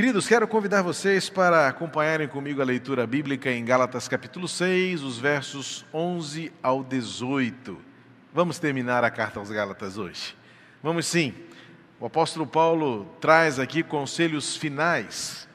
Queridos, 0.00 0.26
quero 0.26 0.48
convidar 0.48 0.80
vocês 0.80 1.28
para 1.28 1.68
acompanharem 1.68 2.26
comigo 2.26 2.62
a 2.62 2.64
leitura 2.64 3.06
bíblica 3.06 3.50
em 3.50 3.62
Gálatas 3.62 4.08
capítulo 4.08 4.48
6, 4.48 5.02
os 5.02 5.18
versos 5.18 5.84
11 5.92 6.50
ao 6.62 6.82
18. 6.82 7.76
Vamos 8.32 8.58
terminar 8.58 9.04
a 9.04 9.10
carta 9.10 9.38
aos 9.38 9.50
Gálatas 9.50 9.98
hoje. 9.98 10.34
Vamos 10.82 11.04
sim. 11.04 11.34
O 12.00 12.06
apóstolo 12.06 12.46
Paulo 12.46 13.14
traz 13.20 13.58
aqui 13.58 13.82
conselhos 13.82 14.56
finais 14.56 15.46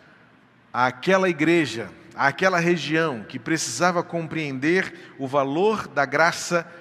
àquela 0.72 1.28
igreja, 1.28 1.90
àquela 2.14 2.60
região 2.60 3.26
que 3.28 3.40
precisava 3.40 4.04
compreender 4.04 5.16
o 5.18 5.26
valor 5.28 5.88
da 5.88 6.06
graça 6.06 6.72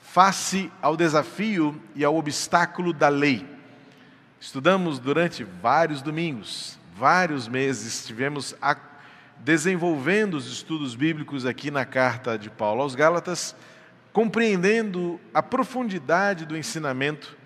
face 0.00 0.70
ao 0.80 0.96
desafio 0.96 1.82
e 1.96 2.04
ao 2.04 2.14
obstáculo 2.14 2.92
da 2.92 3.08
lei. 3.08 3.44
Estudamos 4.38 5.00
durante 5.00 5.42
vários 5.42 6.00
domingos, 6.00 6.78
vários 7.00 7.48
meses, 7.48 8.00
estivemos 8.00 8.54
desenvolvendo 9.38 10.34
os 10.34 10.46
estudos 10.52 10.94
bíblicos 10.94 11.46
aqui 11.46 11.70
na 11.70 11.86
carta 11.86 12.36
de 12.36 12.50
Paulo 12.50 12.82
aos 12.82 12.94
Gálatas, 12.94 13.56
compreendendo 14.12 15.18
a 15.32 15.42
profundidade 15.42 16.44
do 16.44 16.54
ensinamento. 16.54 17.38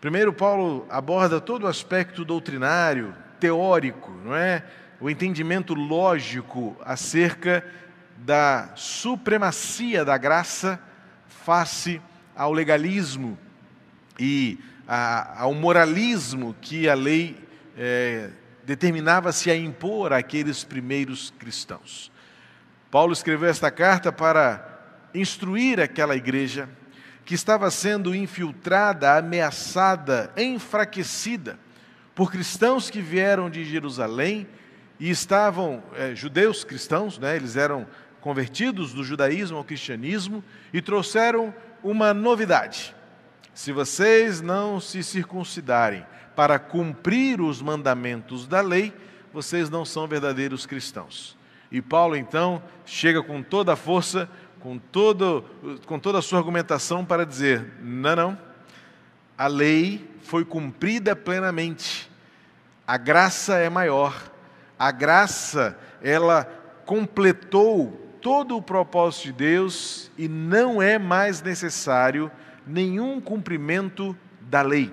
Primeiro, 0.00 0.32
Paulo 0.32 0.86
aborda 0.88 1.40
todo 1.40 1.64
o 1.64 1.66
aspecto 1.66 2.24
doutrinário, 2.24 3.12
teórico, 3.40 4.12
não 4.24 4.36
é? 4.36 4.62
O 5.00 5.10
entendimento 5.10 5.74
lógico 5.74 6.76
acerca 6.84 7.64
da 8.16 8.70
supremacia 8.76 10.04
da 10.04 10.16
graça 10.16 10.78
face 11.26 12.00
ao 12.36 12.52
legalismo 12.52 13.36
e 14.20 14.56
a, 14.86 15.42
ao 15.42 15.52
moralismo 15.52 16.54
que 16.60 16.88
a 16.88 16.94
lei 16.94 17.36
é, 17.76 18.30
determinava-se 18.70 19.50
a 19.50 19.56
impor 19.56 20.12
àqueles 20.12 20.62
primeiros 20.62 21.34
cristãos. 21.36 22.08
Paulo 22.88 23.12
escreveu 23.12 23.48
esta 23.48 23.68
carta 23.68 24.12
para 24.12 24.64
instruir 25.12 25.80
aquela 25.80 26.14
igreja 26.14 26.68
que 27.24 27.34
estava 27.34 27.68
sendo 27.68 28.14
infiltrada, 28.14 29.18
ameaçada, 29.18 30.32
enfraquecida 30.36 31.58
por 32.14 32.30
cristãos 32.30 32.88
que 32.88 33.00
vieram 33.00 33.50
de 33.50 33.64
Jerusalém 33.64 34.46
e 35.00 35.10
estavam, 35.10 35.82
é, 35.96 36.14
judeus 36.14 36.62
cristãos, 36.62 37.18
né, 37.18 37.34
eles 37.34 37.56
eram 37.56 37.88
convertidos 38.20 38.94
do 38.94 39.02
judaísmo 39.02 39.56
ao 39.56 39.64
cristianismo 39.64 40.44
e 40.72 40.80
trouxeram 40.80 41.52
uma 41.82 42.14
novidade. 42.14 42.94
Se 43.54 43.72
vocês 43.72 44.40
não 44.40 44.80
se 44.80 45.02
circuncidarem 45.02 46.06
para 46.36 46.58
cumprir 46.58 47.40
os 47.40 47.60
mandamentos 47.60 48.46
da 48.46 48.60
lei, 48.60 48.94
vocês 49.32 49.68
não 49.68 49.84
são 49.84 50.06
verdadeiros 50.06 50.66
cristãos. 50.66 51.36
E 51.70 51.80
Paulo 51.80 52.16
então 52.16 52.62
chega 52.84 53.22
com 53.22 53.42
toda 53.42 53.74
a 53.74 53.76
força, 53.76 54.28
com, 54.60 54.78
todo, 54.78 55.44
com 55.86 55.98
toda 55.98 56.18
a 56.18 56.22
sua 56.22 56.38
argumentação 56.38 57.04
para 57.04 57.26
dizer: 57.26 57.74
não, 57.80 58.16
não, 58.16 58.38
a 59.36 59.46
lei 59.46 60.08
foi 60.22 60.44
cumprida 60.44 61.14
plenamente, 61.14 62.10
a 62.86 62.96
graça 62.96 63.56
é 63.56 63.68
maior, 63.68 64.14
a 64.78 64.90
graça, 64.90 65.78
ela 66.02 66.44
completou 66.84 68.16
todo 68.20 68.56
o 68.56 68.62
propósito 68.62 69.24
de 69.24 69.32
Deus 69.32 70.10
e 70.18 70.28
não 70.28 70.82
é 70.82 70.98
mais 70.98 71.40
necessário 71.40 72.30
nenhum 72.66 73.20
cumprimento 73.20 74.16
da 74.40 74.62
lei. 74.62 74.92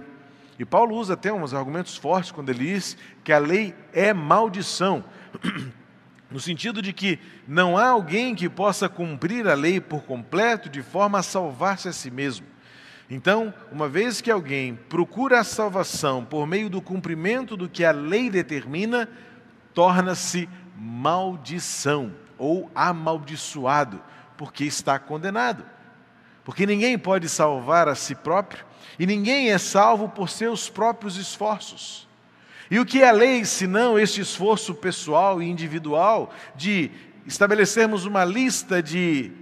E 0.59 0.65
Paulo 0.65 0.95
usa 0.95 1.13
até 1.13 1.31
uns 1.31 1.53
argumentos 1.53 1.95
fortes 1.95 2.31
quando 2.31 2.49
ele 2.49 2.65
diz 2.65 2.97
que 3.23 3.31
a 3.31 3.37
lei 3.37 3.75
é 3.93 4.13
maldição, 4.13 5.03
no 6.31 6.39
sentido 6.39 6.81
de 6.81 6.91
que 6.91 7.19
não 7.47 7.77
há 7.77 7.87
alguém 7.89 8.33
que 8.33 8.49
possa 8.49 8.89
cumprir 8.89 9.47
a 9.47 9.53
lei 9.53 9.79
por 9.79 10.03
completo 10.03 10.67
de 10.67 10.81
forma 10.81 11.19
a 11.19 11.23
salvar-se 11.23 11.87
a 11.87 11.93
si 11.93 12.09
mesmo. 12.09 12.45
Então, 13.09 13.53
uma 13.71 13.87
vez 13.87 14.19
que 14.19 14.29
alguém 14.29 14.75
procura 14.75 15.39
a 15.39 15.43
salvação 15.43 16.25
por 16.25 16.45
meio 16.45 16.69
do 16.69 16.81
cumprimento 16.81 17.55
do 17.55 17.69
que 17.69 17.85
a 17.85 17.91
lei 17.91 18.29
determina, 18.29 19.07
torna-se 19.73 20.49
maldição 20.75 22.13
ou 22.37 22.69
amaldiçoado, 22.75 24.01
porque 24.35 24.65
está 24.65 24.99
condenado. 24.99 25.76
Porque 26.47 26.65
ninguém 26.65 26.97
pode 26.97 27.27
salvar 27.27 27.89
a 27.89 27.93
si 27.93 28.15
próprio 28.15 28.63
e 28.97 29.05
ninguém 29.05 29.51
é 29.51 29.57
salvo 29.57 30.07
por 30.07 30.29
seus 30.29 30.69
próprios 30.69 31.17
esforços. 31.17 32.07
E 32.71 32.79
o 32.79 32.85
que 32.85 33.01
é 33.01 33.09
a 33.09 33.11
lei 33.11 33.43
senão 33.43 33.99
este 33.99 34.21
esforço 34.21 34.73
pessoal 34.73 35.43
e 35.43 35.45
individual 35.45 36.33
de 36.55 36.89
estabelecermos 37.25 38.05
uma 38.05 38.23
lista 38.23 38.81
de 38.81 39.33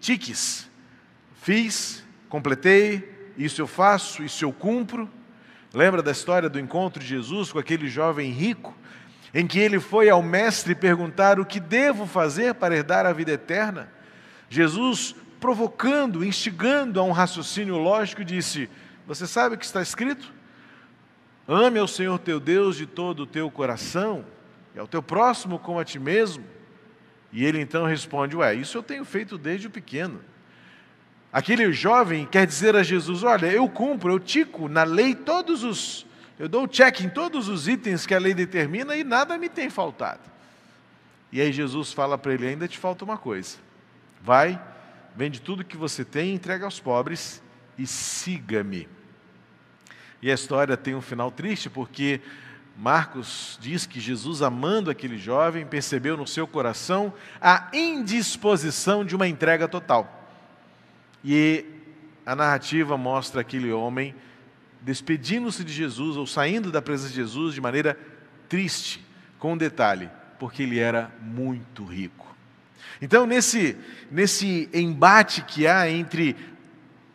tiques? 0.00 0.66
Fiz, 1.42 2.02
completei, 2.26 3.06
isso 3.36 3.60
eu 3.60 3.66
faço, 3.66 4.24
isso 4.24 4.42
eu 4.42 4.50
cumpro. 4.50 5.10
Lembra 5.74 6.02
da 6.02 6.10
história 6.10 6.48
do 6.48 6.58
encontro 6.58 7.02
de 7.02 7.06
Jesus 7.06 7.52
com 7.52 7.58
aquele 7.58 7.86
jovem 7.86 8.30
rico 8.30 8.74
em 9.34 9.46
que 9.46 9.58
ele 9.58 9.78
foi 9.78 10.08
ao 10.08 10.22
mestre 10.22 10.74
perguntar 10.74 11.38
o 11.38 11.44
que 11.44 11.60
devo 11.60 12.06
fazer 12.06 12.54
para 12.54 12.74
herdar 12.74 13.04
a 13.04 13.12
vida 13.12 13.32
eterna, 13.32 13.92
Jesus, 14.48 15.14
provocando, 15.40 16.24
instigando 16.24 17.00
a 17.00 17.02
um 17.02 17.12
raciocínio 17.12 17.76
lógico, 17.76 18.24
disse: 18.24 18.68
Você 19.06 19.26
sabe 19.26 19.54
o 19.54 19.58
que 19.58 19.64
está 19.64 19.82
escrito? 19.82 20.32
Ame 21.48 21.78
ao 21.78 21.86
Senhor 21.86 22.18
teu 22.18 22.40
Deus 22.40 22.76
de 22.76 22.86
todo 22.86 23.20
o 23.20 23.26
teu 23.26 23.50
coração 23.50 24.24
e 24.74 24.78
ao 24.78 24.86
teu 24.86 25.02
próximo 25.02 25.58
como 25.58 25.78
a 25.78 25.84
ti 25.84 25.98
mesmo. 25.98 26.44
E 27.32 27.44
ele 27.44 27.60
então 27.60 27.84
responde: 27.84 28.36
Ué, 28.36 28.54
isso 28.54 28.78
eu 28.78 28.82
tenho 28.82 29.04
feito 29.04 29.38
desde 29.38 29.66
o 29.66 29.70
pequeno. 29.70 30.20
Aquele 31.32 31.72
jovem 31.72 32.26
quer 32.26 32.46
dizer 32.46 32.74
a 32.74 32.82
Jesus: 32.82 33.22
Olha, 33.22 33.46
eu 33.46 33.68
cumpro, 33.68 34.12
eu 34.12 34.18
tico 34.18 34.68
na 34.68 34.84
lei 34.84 35.14
todos 35.14 35.62
os 35.62 36.06
eu 36.38 36.48
dou 36.48 36.64
o 36.64 36.68
check 36.68 37.00
em 37.00 37.08
todos 37.08 37.48
os 37.48 37.66
itens 37.66 38.04
que 38.04 38.14
a 38.14 38.18
lei 38.18 38.34
determina 38.34 38.94
e 38.94 39.02
nada 39.02 39.38
me 39.38 39.48
tem 39.48 39.70
faltado. 39.70 40.20
E 41.32 41.40
aí 41.40 41.50
Jesus 41.50 41.92
fala 41.92 42.18
para 42.18 42.34
ele: 42.34 42.46
ainda 42.46 42.68
te 42.68 42.78
falta 42.78 43.04
uma 43.04 43.16
coisa. 43.16 43.56
Vai, 44.20 44.60
vende 45.16 45.40
tudo 45.40 45.64
que 45.64 45.76
você 45.76 46.04
tem, 46.04 46.34
entrega 46.34 46.64
aos 46.64 46.78
pobres 46.78 47.42
e 47.78 47.86
siga-me. 47.86 48.88
E 50.20 50.30
a 50.30 50.34
história 50.34 50.76
tem 50.76 50.94
um 50.94 51.00
final 51.00 51.30
triste 51.30 51.70
porque 51.70 52.20
Marcos 52.76 53.58
diz 53.60 53.86
que 53.86 53.98
Jesus, 53.98 54.42
amando 54.42 54.90
aquele 54.90 55.16
jovem, 55.16 55.66
percebeu 55.66 56.16
no 56.16 56.26
seu 56.26 56.46
coração 56.46 57.12
a 57.40 57.70
indisposição 57.72 59.04
de 59.04 59.16
uma 59.16 59.26
entrega 59.26 59.66
total. 59.66 60.28
E 61.24 61.64
a 62.26 62.36
narrativa 62.36 62.98
mostra 62.98 63.40
aquele 63.40 63.72
homem 63.72 64.14
despedindo-se 64.82 65.64
de 65.64 65.72
Jesus 65.72 66.16
ou 66.16 66.26
saindo 66.26 66.70
da 66.70 66.82
presença 66.82 67.08
de 67.08 67.16
Jesus 67.16 67.54
de 67.54 67.60
maneira 67.60 67.98
triste, 68.48 69.04
com 69.38 69.54
um 69.54 69.56
detalhe, 69.56 70.10
porque 70.38 70.62
ele 70.62 70.78
era 70.78 71.10
muito 71.20 71.84
rico. 71.84 72.35
Então, 73.00 73.26
nesse, 73.26 73.76
nesse 74.10 74.68
embate 74.72 75.42
que 75.42 75.66
há 75.66 75.88
entre 75.90 76.36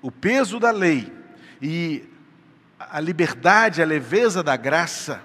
o 0.01 0.11
peso 0.11 0.59
da 0.59 0.71
lei 0.71 1.11
e 1.61 2.03
a 2.79 2.99
liberdade, 2.99 3.81
a 3.81 3.85
leveza 3.85 4.43
da 4.43 4.55
graça, 4.55 5.21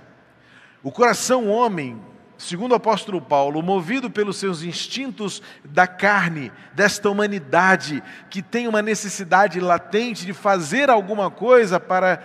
o 0.83 0.91
coração 0.91 1.49
homem 1.49 2.01
segundo 2.39 2.73
o 2.73 2.77
apóstolo 2.77 3.21
Paulo, 3.21 3.63
movido 3.63 4.11
pelos 4.11 4.37
seus 4.37 4.63
instintos 4.63 5.43
da 5.65 5.87
carne, 5.87 6.53
desta 6.75 7.09
humanidade 7.09 8.03
que 8.31 8.43
tem 8.43 8.69
uma 8.69 8.83
necessidade 8.83 9.59
latente 9.61 10.27
de 10.27 10.33
fazer 10.33 10.91
alguma 10.91 11.31
coisa 11.31 11.81
para 11.81 12.23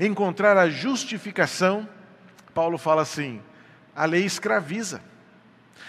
encontrar 0.00 0.56
a 0.56 0.68
justificação, 0.68 1.88
Paulo 2.54 2.76
fala 2.76 3.02
assim: 3.02 3.40
a 3.94 4.04
lei 4.04 4.24
escraviza. 4.24 5.00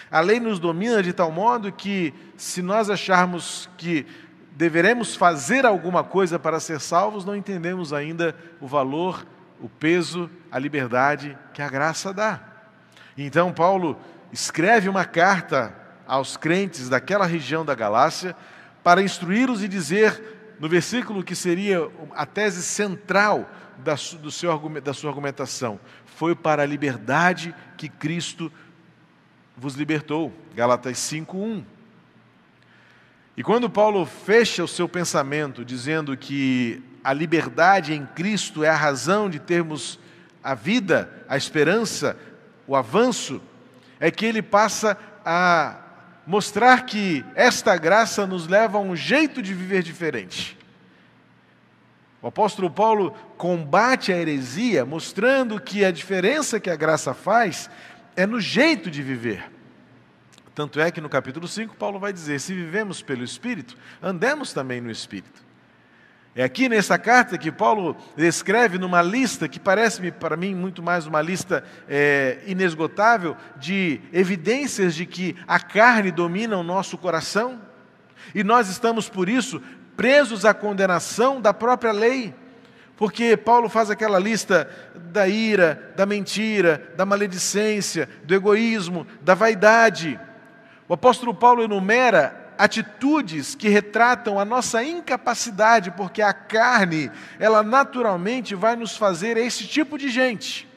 A 0.10 0.20
lei 0.20 0.40
nos 0.40 0.60
domina 0.60 1.02
de 1.02 1.14
tal 1.14 1.32
modo 1.32 1.72
que, 1.72 2.14
se 2.38 2.62
nós 2.62 2.90
acharmos 2.90 3.70
que 3.78 4.06
deveremos 4.52 5.16
fazer 5.16 5.66
alguma 5.66 6.04
coisa 6.04 6.38
para 6.38 6.60
ser 6.60 6.80
salvos, 6.80 7.26
não 7.26 7.36
entendemos 7.36 7.92
ainda 7.92 8.36
o 8.62 8.68
valor, 8.68 9.26
o 9.60 9.68
peso, 9.68 10.30
a 10.52 10.60
liberdade 10.60 11.38
que 11.54 11.62
a 11.62 11.70
graça 11.70 12.14
dá. 12.14 12.40
Então, 13.18 13.52
Paulo 13.52 13.98
escreve 14.32 14.90
uma 14.90 15.06
carta 15.06 15.76
aos 16.08 16.38
crentes 16.38 16.90
daquela 16.90 17.26
região 17.26 17.64
da 17.64 17.74
Galácia 17.74 18.36
para 18.84 19.02
instruí-los 19.02 19.64
e 19.64 19.68
dizer, 19.68 20.56
no 20.60 20.68
versículo 20.68 21.24
que 21.24 21.36
seria 21.36 21.90
a 22.16 22.26
tese 22.26 22.62
central 22.62 23.50
da, 23.78 23.96
sua 23.98 24.54
argumentação, 25.10 25.80
foi 26.06 26.36
para 26.36 26.64
a 26.64 26.66
liberdade 26.66 27.56
que 27.78 27.90
Cristo 27.90 28.52
vos 29.56 29.76
libertou. 29.76 30.34
Galatas 30.56 30.98
5:1. 30.98 31.64
E 33.36 33.44
quando 33.44 33.70
Paulo 33.70 34.06
fecha 34.06 34.64
o 34.64 34.68
seu 34.68 34.88
pensamento 34.88 35.66
dizendo 35.66 36.16
que 36.16 36.82
a 37.04 37.12
liberdade 37.14 37.94
em 37.94 38.06
Cristo 38.06 38.64
é 38.64 38.70
a 38.70 38.76
razão 38.76 39.30
de 39.30 39.40
termos 39.40 40.00
a 40.44 40.54
vida, 40.54 41.10
a 41.28 41.38
esperança, 41.38 42.18
o 42.68 42.76
avanço, 42.76 43.42
é 44.00 44.12
que 44.12 44.26
ele 44.26 44.42
passa 44.42 44.98
a 45.26 45.78
mostrar 46.28 46.86
que 46.86 47.24
esta 47.34 47.78
graça 47.78 48.28
nos 48.28 48.48
leva 48.48 48.78
a 48.78 48.82
um 48.82 48.96
jeito 48.96 49.42
de 49.42 49.54
viver 49.54 49.82
diferente. 49.82 50.58
O 52.22 52.28
apóstolo 52.28 52.70
Paulo 52.70 53.12
combate 53.38 54.12
a 54.12 54.18
heresia, 54.18 54.86
mostrando 54.86 55.60
que 55.60 55.84
a 55.84 55.92
diferença 55.92 56.60
que 56.60 56.70
a 56.70 56.76
graça 56.76 57.14
faz 57.14 57.70
é 58.16 58.26
no 58.26 58.40
jeito 58.40 58.90
de 58.90 59.02
viver. 59.02 59.52
Tanto 60.56 60.80
é 60.80 60.92
que 60.92 61.02
no 61.02 61.10
capítulo 61.10 61.48
5, 61.48 61.76
Paulo 61.76 62.00
vai 62.00 62.14
dizer: 62.14 62.40
se 62.40 62.54
vivemos 62.54 63.02
pelo 63.02 63.24
Espírito, 63.24 63.76
andemos 64.02 64.54
também 64.54 64.80
no 64.80 64.92
Espírito. 64.92 65.44
É 66.36 66.44
aqui 66.44 66.68
nessa 66.68 66.98
carta 66.98 67.38
que 67.38 67.52
Paulo 67.52 67.96
escreve 68.18 68.80
numa 68.80 69.04
lista 69.04 69.48
que 69.48 69.60
parece-me 69.60 70.12
para 70.12 70.36
mim 70.36 70.56
muito 70.56 70.82
mais 70.82 71.06
uma 71.06 71.22
lista 71.22 71.64
é, 71.88 72.40
inesgotável 72.48 73.38
de 73.58 74.02
evidências 74.12 74.96
de 74.96 75.06
que 75.06 75.36
a 75.48 75.60
carne 75.60 76.10
domina 76.10 76.58
o 76.58 76.64
nosso 76.64 76.98
coração 76.98 77.62
e 78.34 78.44
nós 78.44 78.68
estamos 78.68 79.08
por 79.08 79.30
isso 79.30 79.62
presos 79.96 80.44
à 80.44 80.56
condenação 80.56 81.40
da 81.40 81.54
própria 81.54 81.92
lei. 81.92 82.34
Porque 82.96 83.36
Paulo 83.36 83.70
faz 83.70 83.90
aquela 83.90 84.20
lista 84.20 84.70
da 84.96 85.28
ira, 85.28 85.94
da 85.96 86.06
mentira, 86.06 86.94
da 86.96 87.06
maledicência, 87.06 88.08
do 88.24 88.36
egoísmo, 88.36 89.08
da 89.22 89.34
vaidade. 89.34 90.20
O 90.88 90.94
apóstolo 90.94 91.34
Paulo 91.34 91.64
enumera 91.64 92.54
atitudes 92.58 93.56
que 93.56 93.68
retratam 93.68 94.40
a 94.40 94.46
nossa 94.46 94.84
incapacidade, 94.84 95.92
porque 95.92 96.22
a 96.22 96.34
carne, 96.34 97.12
ela 97.40 97.64
naturalmente 97.64 98.54
vai 98.54 98.76
nos 98.76 98.96
fazer 98.96 99.38
esse 99.38 99.68
tipo 99.68 99.98
de 99.98 100.10
gente. 100.10 100.68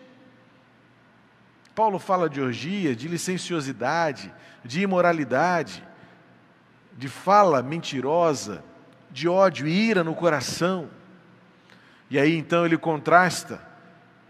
Paulo 1.74 1.98
fala 1.98 2.30
de 2.30 2.40
orgia, 2.40 2.96
de 2.96 3.06
licenciosidade, 3.06 4.32
de 4.64 4.80
imoralidade, 4.80 5.86
de 6.96 7.08
fala 7.08 7.62
mentirosa, 7.62 8.64
de 9.10 9.28
ódio 9.28 9.66
e 9.66 9.70
ira 9.70 10.02
no 10.02 10.14
coração. 10.14 10.88
E 12.08 12.18
aí 12.18 12.36
então 12.36 12.64
ele 12.64 12.78
contrasta, 12.78 13.60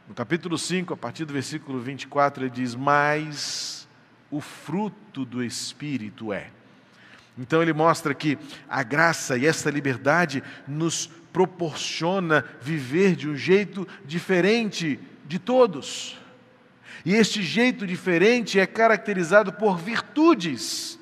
no 0.08 0.14
capítulo 0.14 0.56
5, 0.56 0.94
a 0.94 0.96
partir 0.96 1.24
do 1.24 1.32
versículo 1.32 1.80
24, 1.80 2.44
ele 2.44 2.50
diz: 2.50 2.74
Mas 2.74 3.86
o 4.30 4.40
fruto 4.40 5.24
do 5.24 5.42
Espírito 5.42 6.32
é. 6.32 6.50
Então 7.38 7.60
ele 7.60 7.72
mostra 7.72 8.14
que 8.14 8.38
a 8.68 8.82
graça 8.82 9.36
e 9.36 9.46
essa 9.46 9.70
liberdade 9.70 10.42
nos 10.66 11.06
proporciona 11.32 12.44
viver 12.62 13.14
de 13.14 13.28
um 13.28 13.36
jeito 13.36 13.86
diferente 14.06 14.98
de 15.26 15.38
todos. 15.38 16.18
E 17.04 17.14
este 17.14 17.42
jeito 17.42 17.86
diferente 17.86 18.58
é 18.58 18.66
caracterizado 18.66 19.52
por 19.52 19.76
virtudes. 19.76 20.98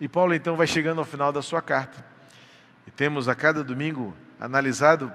E 0.00 0.08
Paulo 0.08 0.32
então 0.32 0.56
vai 0.56 0.66
chegando 0.66 1.00
ao 1.00 1.04
final 1.04 1.32
da 1.32 1.42
sua 1.42 1.60
carta. 1.60 2.04
E 2.86 2.90
temos 2.90 3.28
a 3.28 3.34
cada 3.34 3.64
domingo 3.64 4.16
analisado, 4.42 5.12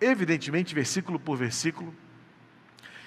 evidentemente, 0.00 0.74
versículo 0.74 1.20
por 1.20 1.36
versículo. 1.36 1.94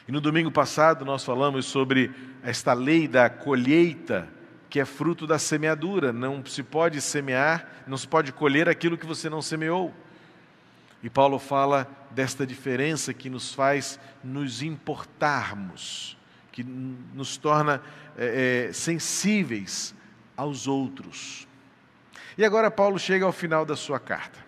E 0.08 0.12
no 0.12 0.22
domingo 0.22 0.52
passado 0.52 1.04
nós 1.04 1.26
falamos 1.26 1.66
sobre 1.66 2.12
esta 2.44 2.72
lei 2.74 3.08
da 3.08 3.28
colheita 3.30 4.30
que 4.70 4.80
é 4.80 4.86
fruto 4.86 5.26
da 5.26 5.40
semeadura. 5.40 6.14
Não 6.14 6.46
se 6.46 6.62
pode 6.62 7.02
semear, 7.02 7.68
não 7.88 7.98
se 7.98 8.08
pode 8.08 8.32
colher 8.32 8.70
aquilo 8.70 8.98
que 8.98 9.08
você 9.08 9.28
não 9.28 9.42
semeou. 9.42 9.92
E 11.02 11.10
Paulo 11.10 11.40
fala 11.40 11.90
desta 12.12 12.46
diferença 12.46 13.14
que 13.14 13.30
nos 13.30 13.54
faz 13.54 14.00
nos 14.24 14.62
importarmos, 14.62 16.16
que 16.52 16.64
nos 16.64 17.38
torna 17.38 17.82
é, 18.16 18.68
é, 18.70 18.74
sensíveis 18.74 19.96
aos 20.36 20.68
outros. 20.68 21.48
E 22.38 22.46
agora 22.46 22.70
Paulo 22.70 23.00
chega 23.00 23.26
ao 23.26 23.32
final 23.32 23.66
da 23.66 23.76
sua 23.76 24.00
carta. 24.00 24.47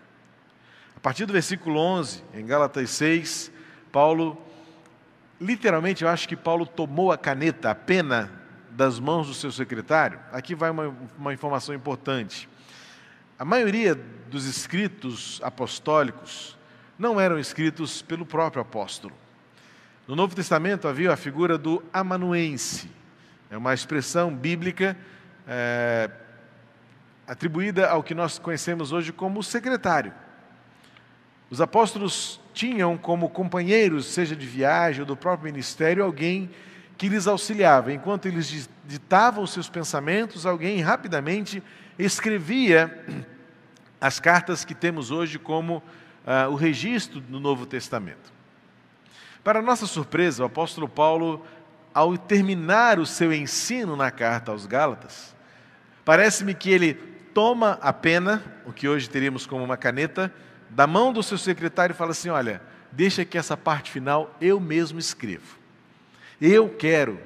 A 1.00 1.02
partir 1.02 1.26
do 1.26 1.32
versículo 1.32 1.80
11, 1.80 2.22
em 2.34 2.46
Gálatas 2.46 2.90
6, 2.90 3.50
Paulo, 3.90 4.38
literalmente, 5.40 6.04
eu 6.04 6.10
acho 6.10 6.28
que 6.28 6.36
Paulo 6.36 6.66
tomou 6.66 7.10
a 7.10 7.18
caneta, 7.18 7.72
a 7.72 7.76
pena 7.76 8.30
das 8.72 9.00
mãos 9.00 9.28
do 9.28 9.34
seu 9.34 9.50
secretário, 9.50 10.20
aqui 10.30 10.54
vai 10.54 10.70
uma, 10.70 10.94
uma 11.18 11.34
informação 11.34 11.74
importante. 11.74 12.50
A 13.38 13.46
maioria 13.46 13.96
dos 14.30 14.46
escritos 14.46 15.40
apostólicos 15.42 16.58
não 16.98 17.18
eram 17.18 17.40
escritos 17.40 18.02
pelo 18.02 18.26
próprio 18.26 18.62
apóstolo. 18.62 19.16
No 20.06 20.18
Novo 20.18 20.36
Testamento 20.36 20.86
havia 20.86 21.14
a 21.14 21.16
figura 21.16 21.58
do 21.58 21.82
amanuense, 21.94 22.92
é 23.50 23.56
uma 23.56 23.74
expressão 23.74 24.36
bíblica 24.36 24.98
é, 25.48 26.12
atribuída 27.26 27.90
ao 27.90 28.04
que 28.04 28.14
nós 28.14 28.38
conhecemos 28.38 28.92
hoje 28.92 29.14
como 29.14 29.42
secretário. 29.42 30.12
Os 31.50 31.60
apóstolos 31.60 32.40
tinham 32.54 32.98
como 32.98 33.30
companheiros, 33.30 34.06
seja 34.06 34.36
de 34.36 34.46
viagem 34.46 35.02
ou 35.02 35.06
do 35.06 35.16
próprio 35.16 35.52
ministério, 35.52 36.04
alguém 36.04 36.50
que 36.98 37.10
lhes 37.10 37.26
auxiliava. 37.26 37.92
Enquanto 37.92 38.28
eles 38.28 38.70
ditavam 38.86 39.48
seus 39.48 39.70
pensamentos, 39.70 40.46
alguém 40.46 40.82
rapidamente 40.82 41.64
escrevia 41.98 43.06
as 44.00 44.20
cartas 44.20 44.64
que 44.64 44.76
temos 44.76 45.10
hoje 45.10 45.40
como 45.40 45.78
uh, 45.78 46.52
o 46.52 46.56
registro 46.56 47.20
do 47.20 47.40
Novo 47.40 47.66
Testamento. 47.66 48.32
Para 49.44 49.62
nossa 49.62 49.88
surpresa, 49.88 50.44
o 50.44 50.46
apóstolo 50.46 50.88
Paulo, 50.88 51.44
ao 51.94 52.18
terminar 52.18 53.00
o 53.00 53.06
seu 53.06 53.34
ensino 53.34 53.96
na 53.96 54.12
carta 54.12 54.52
aos 54.52 54.66
Gálatas, 54.66 55.36
parece-me 56.06 56.54
que 56.54 56.70
ele 56.70 56.94
toma 57.34 57.80
a 57.82 57.92
pena, 57.92 58.44
o 58.66 58.74
que 58.74 58.88
hoje 58.88 59.10
teríamos 59.10 59.46
como 59.48 59.64
uma 59.64 59.78
caneta, 59.78 60.32
da 60.70 60.86
mão 60.86 61.12
do 61.12 61.24
seu 61.24 61.38
secretário 61.38 61.94
e 61.94 61.98
fala 61.98 62.12
assim: 62.12 62.30
Olha, 62.30 62.62
deixa 62.92 63.26
que 63.26 63.38
essa 63.38 63.58
parte 63.58 63.92
final 63.92 64.36
eu 64.40 64.60
mesmo 64.60 65.00
escrevo. 65.00 65.58
Eu 66.42 66.70
quero 66.70 67.20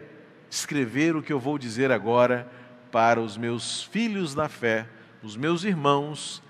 escrever 0.49 1.15
o 1.15 1.21
que 1.21 1.33
eu 1.33 1.39
vou 1.39 1.57
dizer 1.57 1.91
agora 1.91 2.47
para 2.91 3.19
os 3.19 3.37
meus 3.37 3.83
filhos 3.83 4.35
na 4.35 4.47
fé, 4.47 4.87
os 5.21 5.35
meus 5.35 5.63
irmãos 5.63 6.41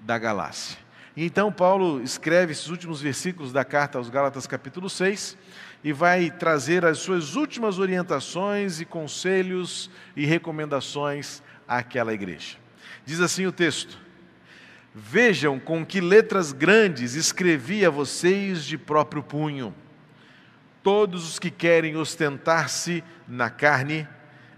da 0.00 0.18
Galácia. 0.18 0.78
Então, 1.16 1.52
Paulo 1.52 2.00
escreve 2.02 2.52
esses 2.52 2.68
últimos 2.68 3.02
versículos 3.02 3.52
da 3.52 3.64
carta 3.64 3.98
aos 3.98 4.08
Gálatas, 4.08 4.46
capítulo 4.46 4.88
6, 4.88 5.36
e 5.82 5.92
vai 5.92 6.30
trazer 6.30 6.84
as 6.84 6.98
suas 6.98 7.34
últimas 7.34 7.78
orientações 7.78 8.80
e 8.80 8.84
conselhos 8.84 9.90
e 10.16 10.24
recomendações 10.24 11.42
àquela 11.66 12.14
igreja. 12.14 12.56
Diz 13.04 13.20
assim 13.20 13.46
o 13.46 13.52
texto: 13.52 13.98
Vejam 14.94 15.58
com 15.58 15.86
que 15.86 16.00
letras 16.00 16.52
grandes 16.52 17.14
escrevi 17.14 17.84
a 17.84 17.90
vocês 17.90 18.64
de 18.64 18.76
próprio 18.76 19.22
punho 19.22 19.74
Todos 20.82 21.28
os 21.28 21.38
que 21.38 21.50
querem 21.50 21.96
ostentar-se 21.96 23.04
na 23.28 23.50
carne, 23.50 24.08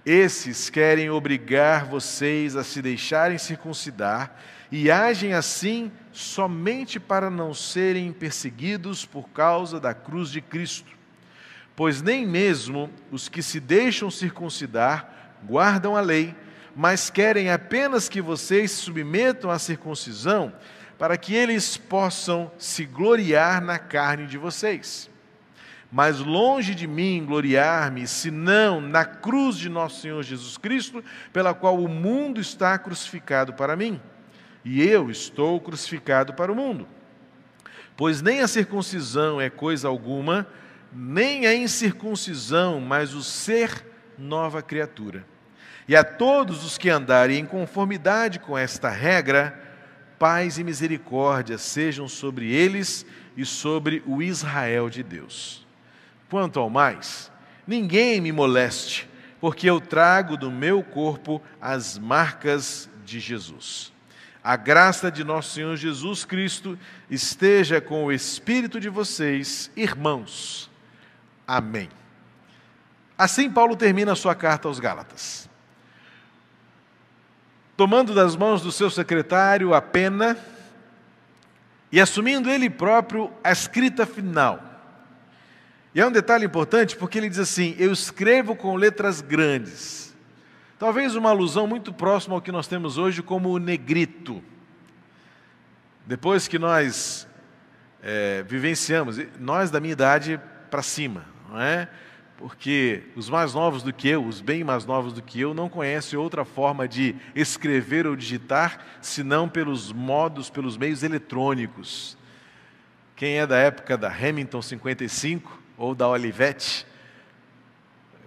esses 0.07 0.71
querem 0.71 1.11
obrigar 1.11 1.85
vocês 1.85 2.55
a 2.55 2.63
se 2.63 2.81
deixarem 2.81 3.39
circuncidar 3.39 4.37
e 4.71 4.89
agem 4.89 5.35
assim 5.35 5.91
somente 6.13 7.01
para 7.01 7.29
não 7.29 7.53
serem 7.53 8.13
perseguidos 8.13 9.05
por 9.05 9.31
causa 9.31 9.81
da 9.81 9.93
cruz 9.93 10.31
de 10.31 10.41
Cristo. 10.41 10.93
Pois 11.75 12.01
nem 12.01 12.25
mesmo 12.25 12.89
os 13.11 13.29
que 13.29 13.43
se 13.43 13.59
deixam 13.59 14.09
circuncidar 14.09 15.35
guardam 15.45 15.97
a 15.97 16.01
lei, 16.01 16.37
mas 16.75 17.11
querem 17.11 17.51
apenas 17.51 18.09
que 18.09 18.21
vocês 18.21 18.71
submetam 18.71 19.51
à 19.51 19.59
circuncisão, 19.59 20.53
para 20.99 21.17
que 21.17 21.35
eles 21.35 21.77
possam 21.77 22.51
se 22.57 22.85
gloriar 22.85 23.61
na 23.61 23.79
carne 23.79 24.27
de 24.27 24.39
vocês. 24.39 25.11
Mas 25.91 26.21
longe 26.21 26.75
de 26.75 26.87
mim 26.87 27.25
gloriar-me, 27.27 28.07
senão 28.07 28.81
na 28.81 29.05
cruz 29.05 29.57
de 29.57 29.69
nosso 29.69 30.01
Senhor 30.01 30.23
Jesus 30.23 30.57
Cristo, 30.57 31.05
pela 31.33 31.53
qual 31.53 31.77
o 31.79 31.89
mundo 31.89 32.41
está 32.41 32.79
crucificado 32.79 33.53
para 33.53 33.77
mim, 33.77 34.01
e 34.65 34.83
eu 34.83 35.11
estou 35.11 35.61
crucificado 35.61 36.33
para 36.35 36.53
o 36.53 36.55
mundo. 36.55 36.87
Pois 37.97 38.23
nem 38.23 38.41
a 38.41 38.49
circuncisão 38.49 39.41
é 39.41 39.51
coisa 39.51 39.89
alguma, 39.89 40.47
nem 40.93 41.47
a 41.47 41.55
incircuncisão, 41.55 42.81
mas 42.81 43.13
o 43.13 43.23
ser 43.23 43.85
nova 44.17 44.63
criatura. 44.63 45.32
E 45.93 45.97
a 45.97 46.03
todos 46.03 46.65
os 46.65 46.79
que 46.79 46.89
andarem 46.89 47.41
em 47.41 47.45
conformidade 47.45 48.39
com 48.39 48.57
esta 48.57 48.89
regra, 48.89 49.63
paz 50.19 50.57
e 50.57 50.65
misericórdia 50.65 51.59
sejam 51.59 52.09
sobre 52.09 52.51
eles 52.51 53.05
e 53.37 53.45
sobre 53.45 54.03
o 54.07 54.23
Israel 54.23 54.89
de 54.89 55.03
Deus. 55.03 55.67
Quanto 56.31 56.59
ao 56.59 56.71
mais, 56.71 57.31
ninguém 57.67 58.23
me 58.23 58.33
moleste, 58.33 59.07
porque 59.39 59.69
eu 59.69 59.83
trago 59.83 60.35
do 60.35 60.51
meu 60.51 60.83
corpo 60.83 61.43
as 61.61 61.99
marcas 61.99 62.89
de 63.05 63.21
Jesus. 63.21 63.93
A 64.43 64.57
graça 64.57 65.11
de 65.11 65.23
nosso 65.23 65.51
Senhor 65.51 65.77
Jesus 65.77 66.25
Cristo 66.25 66.79
esteja 67.11 67.83
com 67.83 68.07
o 68.07 68.13
espírito 68.13 68.81
de 68.81 68.89
vocês, 68.89 69.71
irmãos. 69.77 70.71
Amém. 71.47 71.91
Assim, 73.19 73.51
Paulo 73.51 73.77
termina 73.77 74.13
a 74.13 74.17
sua 74.17 74.35
carta 74.35 74.69
aos 74.69 74.81
Gálatas. 74.81 75.52
Tomando 77.83 78.15
das 78.15 78.37
mãos 78.37 78.63
do 78.63 78.71
seu 78.71 78.89
secretário 78.89 79.75
a 79.75 79.83
pena 79.83 80.39
e 81.91 82.01
assumindo 82.01 82.49
ele 82.49 82.71
próprio 82.71 83.29
a 83.43 83.51
escrita 83.51 84.07
final. 84.07 84.63
E 85.93 86.01
é 86.01 86.07
um 86.07 86.13
detalhe 86.13 86.47
importante 86.47 86.95
porque 86.95 87.19
ele 87.19 87.29
diz 87.29 87.41
assim: 87.41 87.75
Eu 87.81 87.93
escrevo 87.93 88.55
com 88.55 88.77
letras 88.77 89.21
grandes. 89.21 90.15
Talvez 90.79 91.17
uma 91.17 91.31
alusão 91.31 91.67
muito 91.67 91.93
próxima 91.93 92.37
ao 92.37 92.41
que 92.41 92.53
nós 92.53 92.69
temos 92.69 92.99
hoje 92.99 93.21
como 93.21 93.49
o 93.49 93.59
negrito. 93.59 94.41
Depois 96.07 96.47
que 96.47 96.61
nós 96.61 97.27
é, 98.01 98.45
vivenciamos, 98.45 99.19
nós 99.41 99.73
da 99.73 99.81
minha 99.81 99.93
idade 99.93 100.41
para 100.71 100.83
cima, 100.83 101.25
não 101.49 101.61
é? 101.61 101.89
Porque 102.43 103.05
os 103.15 103.31
mais 103.31 103.55
novos 103.55 103.85
do 103.85 103.93
que 103.93 104.09
eu, 104.09 104.27
os 104.27 104.41
bem 104.41 104.65
mais 104.65 104.85
novos 104.85 105.13
do 105.13 105.23
que 105.23 105.41
eu, 105.41 105.55
não 105.55 105.69
conhecem 105.69 106.19
outra 106.19 106.45
forma 106.45 106.89
de 106.89 107.15
escrever 107.37 108.05
ou 108.05 108.17
digitar 108.17 108.85
senão 109.01 109.49
pelos 109.49 109.93
modos, 109.93 110.51
pelos 110.51 110.77
meios 110.77 111.05
eletrônicos. 111.05 112.19
Quem 113.15 113.39
é 113.39 113.47
da 113.47 113.57
época 113.59 113.97
da 113.97 114.09
Hamilton 114.09 114.61
55 114.61 115.63
ou 115.79 115.95
da 115.95 116.09
Olivetti, 116.09 116.85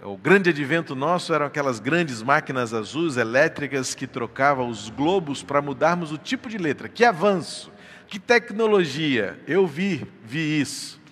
o 0.02 0.16
grande 0.16 0.50
advento 0.52 0.96
nosso 0.96 1.34
eram 1.34 1.48
aquelas 1.48 1.82
grandes 1.82 2.24
máquinas 2.24 2.74
azuis 2.74 3.18
elétricas 3.18 3.94
que 3.94 4.08
trocavam 4.08 4.70
os 4.70 4.88
globos 4.88 5.44
para 5.44 5.62
mudarmos 5.62 6.14
o 6.14 6.18
tipo 6.18 6.48
de 6.48 6.58
letra. 6.58 6.88
Que 6.88 7.04
avanço! 7.04 7.70
Que 8.08 8.18
tecnologia! 8.18 9.38
Eu 9.46 9.68
vi, 9.68 10.08
vi 10.24 10.62
isso. 10.62 11.04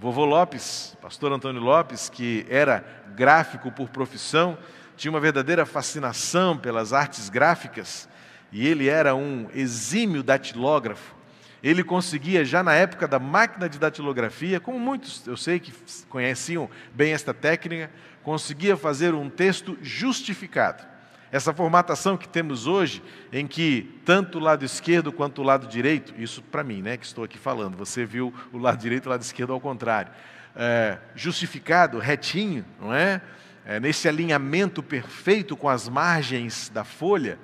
Vovô 0.00 0.24
Lopes, 0.24 0.96
pastor 1.02 1.30
Antônio 1.30 1.60
Lopes, 1.60 2.08
que 2.08 2.46
era 2.48 2.82
gráfico 3.14 3.70
por 3.70 3.90
profissão, 3.90 4.56
tinha 4.96 5.12
uma 5.12 5.20
verdadeira 5.20 5.66
fascinação 5.66 6.56
pelas 6.56 6.94
artes 6.94 7.28
gráficas 7.28 8.08
e 8.50 8.66
ele 8.66 8.88
era 8.88 9.14
um 9.14 9.46
exímio 9.54 10.22
datilógrafo. 10.22 11.14
Ele 11.62 11.84
conseguia, 11.84 12.46
já 12.46 12.62
na 12.62 12.72
época 12.72 13.06
da 13.06 13.18
máquina 13.18 13.68
de 13.68 13.78
datilografia, 13.78 14.58
como 14.58 14.80
muitos 14.80 15.26
eu 15.26 15.36
sei 15.36 15.60
que 15.60 15.70
conheciam 16.08 16.70
bem 16.94 17.12
esta 17.12 17.34
técnica, 17.34 17.90
conseguia 18.22 18.78
fazer 18.78 19.12
um 19.12 19.28
texto 19.28 19.76
justificado. 19.82 20.82
Essa 21.32 21.54
formatação 21.54 22.16
que 22.16 22.28
temos 22.28 22.66
hoje, 22.66 23.02
em 23.32 23.46
que 23.46 24.00
tanto 24.04 24.38
o 24.38 24.40
lado 24.40 24.64
esquerdo 24.64 25.12
quanto 25.12 25.42
o 25.42 25.44
lado 25.44 25.68
direito, 25.68 26.12
isso 26.20 26.42
para 26.42 26.64
mim, 26.64 26.82
né, 26.82 26.96
que 26.96 27.06
estou 27.06 27.22
aqui 27.22 27.38
falando, 27.38 27.76
você 27.76 28.04
viu 28.04 28.34
o 28.52 28.58
lado 28.58 28.78
direito 28.78 29.04
e 29.04 29.08
o 29.08 29.10
lado 29.10 29.22
esquerdo 29.22 29.52
ao 29.52 29.60
contrário, 29.60 30.10
é, 30.56 30.98
justificado, 31.14 32.00
retinho, 32.00 32.64
não 32.80 32.92
é? 32.92 33.20
é? 33.64 33.78
Nesse 33.78 34.08
alinhamento 34.08 34.82
perfeito 34.82 35.56
com 35.56 35.68
as 35.68 35.88
margens 35.88 36.68
da 36.68 36.82
folha. 36.82 37.38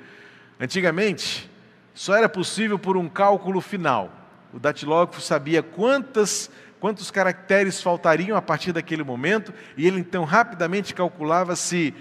Antigamente, 0.58 1.48
só 1.94 2.16
era 2.16 2.28
possível 2.28 2.80
por 2.80 2.96
um 2.96 3.08
cálculo 3.08 3.60
final. 3.60 4.10
O 4.52 4.58
datilógrafo 4.58 5.20
sabia 5.20 5.62
quantas 5.62 6.50
quantos 6.78 7.10
caracteres 7.10 7.80
faltariam 7.80 8.36
a 8.36 8.42
partir 8.42 8.70
daquele 8.70 9.02
momento, 9.02 9.52
e 9.76 9.86
ele 9.86 9.98
então 9.98 10.24
rapidamente 10.24 10.94
calculava 10.94 11.56
se 11.56 11.94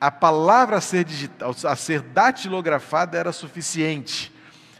a 0.00 0.10
palavra 0.10 0.76
a 0.76 0.80
ser, 0.80 1.04
digital, 1.04 1.54
a 1.64 1.76
ser 1.76 2.00
datilografada 2.02 3.18
era 3.18 3.32
suficiente. 3.32 4.32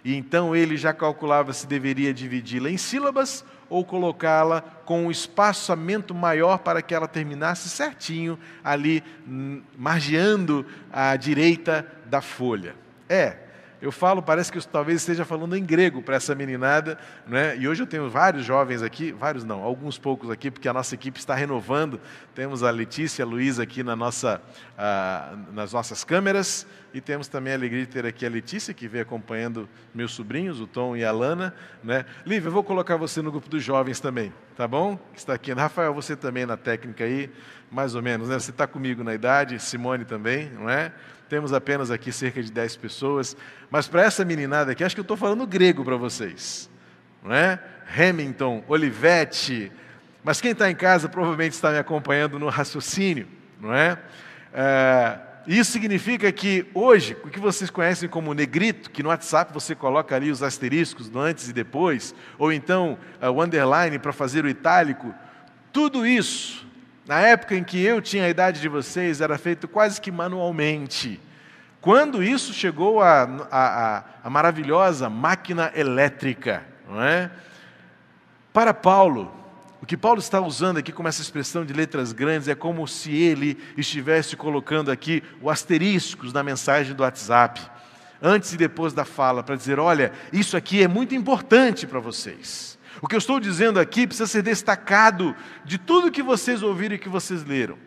E 0.04 0.14
então 0.14 0.54
ele 0.54 0.76
já 0.76 0.92
calculava 0.92 1.52
se 1.52 1.66
deveria 1.66 2.14
dividi-la 2.14 2.70
em 2.70 2.76
sílabas 2.76 3.44
ou 3.68 3.84
colocá-la 3.84 4.62
com 4.84 5.06
um 5.06 5.10
espaçamento 5.10 6.14
maior 6.14 6.58
para 6.58 6.80
que 6.80 6.94
ela 6.94 7.06
terminasse 7.06 7.68
certinho 7.68 8.38
ali, 8.64 9.02
hum, 9.26 9.60
margeando 9.76 10.64
à 10.92 11.14
direita 11.16 11.86
da 12.06 12.20
folha. 12.20 12.74
É, 13.08 13.36
eu 13.80 13.92
falo, 13.92 14.20
parece 14.20 14.50
que 14.50 14.58
eu 14.58 14.62
talvez 14.62 15.00
esteja 15.00 15.24
falando 15.24 15.56
em 15.56 15.64
grego 15.64 16.02
para 16.02 16.16
essa 16.16 16.34
meninada, 16.34 16.98
né? 17.26 17.56
e 17.56 17.68
hoje 17.68 17.82
eu 17.82 17.86
tenho 17.86 18.10
vários 18.10 18.44
jovens 18.44 18.82
aqui, 18.82 19.12
vários 19.12 19.44
não, 19.44 19.62
alguns 19.62 19.98
poucos 19.98 20.30
aqui, 20.30 20.50
porque 20.50 20.68
a 20.68 20.72
nossa 20.72 20.94
equipe 20.94 21.18
está 21.18 21.34
renovando. 21.34 22.00
Temos 22.34 22.62
a 22.62 22.70
Letícia 22.70 23.24
a 23.24 23.28
Luísa 23.28 23.62
aqui 23.62 23.82
na 23.82 23.94
nossa, 23.94 24.40
ah, 24.76 25.36
nas 25.52 25.72
nossas 25.72 26.02
câmeras, 26.02 26.66
e 26.92 27.00
temos 27.00 27.28
também 27.28 27.52
a 27.52 27.56
alegria 27.56 27.84
de 27.84 27.92
ter 27.92 28.06
aqui 28.06 28.26
a 28.26 28.30
Letícia, 28.30 28.74
que 28.74 28.88
vem 28.88 29.00
acompanhando 29.00 29.68
meus 29.94 30.12
sobrinhos, 30.12 30.60
o 30.60 30.66
Tom 30.66 30.96
e 30.96 31.04
a 31.04 31.12
Lana. 31.12 31.54
Né? 31.84 32.04
Lívia, 32.26 32.48
eu 32.48 32.52
vou 32.52 32.64
colocar 32.64 32.96
você 32.96 33.22
no 33.22 33.30
grupo 33.30 33.48
dos 33.48 33.62
jovens 33.62 34.00
também, 34.00 34.32
tá 34.56 34.66
bom? 34.66 34.98
Está 35.14 35.34
aqui. 35.34 35.52
Rafael, 35.52 35.94
você 35.94 36.16
também 36.16 36.46
na 36.46 36.56
técnica 36.56 37.04
aí, 37.04 37.30
mais 37.70 37.94
ou 37.94 38.02
menos, 38.02 38.28
né? 38.28 38.38
Você 38.38 38.50
está 38.50 38.66
comigo 38.66 39.04
na 39.04 39.14
idade, 39.14 39.58
Simone 39.60 40.04
também, 40.04 40.50
não 40.50 40.68
é? 40.68 40.92
Temos 41.28 41.52
apenas 41.52 41.90
aqui 41.90 42.10
cerca 42.10 42.42
de 42.42 42.50
10 42.50 42.76
pessoas, 42.76 43.36
mas 43.70 43.86
para 43.86 44.02
essa 44.02 44.24
meninada 44.24 44.72
aqui, 44.72 44.82
acho 44.82 44.96
que 44.96 45.00
eu 45.00 45.02
estou 45.02 45.16
falando 45.16 45.46
grego 45.46 45.84
para 45.84 45.96
vocês, 45.96 46.70
não 47.22 47.34
é? 47.34 47.60
Hamilton, 47.96 48.64
Olivetti, 48.66 49.70
mas 50.24 50.40
quem 50.40 50.52
está 50.52 50.70
em 50.70 50.74
casa 50.74 51.08
provavelmente 51.08 51.52
está 51.52 51.70
me 51.70 51.78
acompanhando 51.78 52.38
no 52.38 52.48
raciocínio, 52.48 53.28
não 53.60 53.74
é? 53.74 53.98
é? 54.52 55.18
Isso 55.46 55.72
significa 55.72 56.30
que 56.30 56.66
hoje, 56.74 57.16
o 57.24 57.28
que 57.28 57.40
vocês 57.40 57.70
conhecem 57.70 58.06
como 58.06 58.34
negrito, 58.34 58.90
que 58.90 59.02
no 59.02 59.08
WhatsApp 59.08 59.50
você 59.52 59.74
coloca 59.74 60.14
ali 60.14 60.30
os 60.30 60.42
asteriscos 60.42 61.08
do 61.08 61.18
antes 61.18 61.48
e 61.48 61.54
depois, 61.54 62.14
ou 62.38 62.52
então 62.52 62.98
uh, 63.22 63.30
o 63.30 63.42
underline 63.42 63.98
para 63.98 64.12
fazer 64.12 64.44
o 64.44 64.48
itálico, 64.48 65.14
tudo 65.72 66.06
isso 66.06 66.67
na 67.08 67.20
época 67.20 67.56
em 67.56 67.64
que 67.64 67.82
eu 67.82 68.02
tinha 68.02 68.26
a 68.26 68.28
idade 68.28 68.60
de 68.60 68.68
vocês, 68.68 69.22
era 69.22 69.38
feito 69.38 69.66
quase 69.66 69.98
que 69.98 70.12
manualmente. 70.12 71.18
Quando 71.80 72.22
isso 72.22 72.52
chegou 72.52 73.00
à 73.00 74.04
maravilhosa 74.30 75.08
máquina 75.08 75.72
elétrica, 75.74 76.62
não 76.86 77.02
é? 77.02 77.30
Para 78.52 78.74
Paulo, 78.74 79.34
o 79.80 79.86
que 79.86 79.96
Paulo 79.96 80.18
está 80.18 80.38
usando 80.38 80.76
aqui 80.76 80.92
como 80.92 81.08
essa 81.08 81.22
expressão 81.22 81.64
de 81.64 81.72
letras 81.72 82.12
grandes 82.12 82.46
é 82.46 82.54
como 82.54 82.86
se 82.86 83.10
ele 83.10 83.56
estivesse 83.74 84.36
colocando 84.36 84.90
aqui 84.90 85.22
o 85.40 85.48
asteriscos 85.48 86.30
na 86.30 86.42
mensagem 86.42 86.94
do 86.94 87.02
WhatsApp, 87.02 87.58
antes 88.20 88.52
e 88.52 88.58
depois 88.58 88.92
da 88.92 89.06
fala, 89.06 89.42
para 89.42 89.56
dizer: 89.56 89.78
olha, 89.78 90.12
isso 90.30 90.58
aqui 90.58 90.82
é 90.82 90.88
muito 90.88 91.14
importante 91.14 91.86
para 91.86 92.00
vocês. 92.00 92.77
O 93.00 93.06
que 93.06 93.14
eu 93.14 93.18
estou 93.18 93.38
dizendo 93.38 93.78
aqui 93.78 94.06
precisa 94.06 94.26
ser 94.26 94.42
destacado 94.42 95.34
de 95.64 95.78
tudo 95.78 96.10
que 96.10 96.22
vocês 96.22 96.62
ouviram 96.62 96.96
e 96.96 96.98
que 96.98 97.08
vocês 97.08 97.44
leram. 97.44 97.78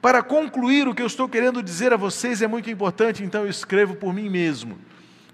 Para 0.00 0.22
concluir, 0.22 0.88
o 0.88 0.94
que 0.94 1.02
eu 1.02 1.06
estou 1.06 1.28
querendo 1.28 1.62
dizer 1.62 1.92
a 1.92 1.96
vocês 1.96 2.42
é 2.42 2.46
muito 2.46 2.70
importante, 2.70 3.22
então 3.22 3.42
eu 3.42 3.50
escrevo 3.50 3.94
por 3.94 4.12
mim 4.12 4.28
mesmo. 4.28 4.78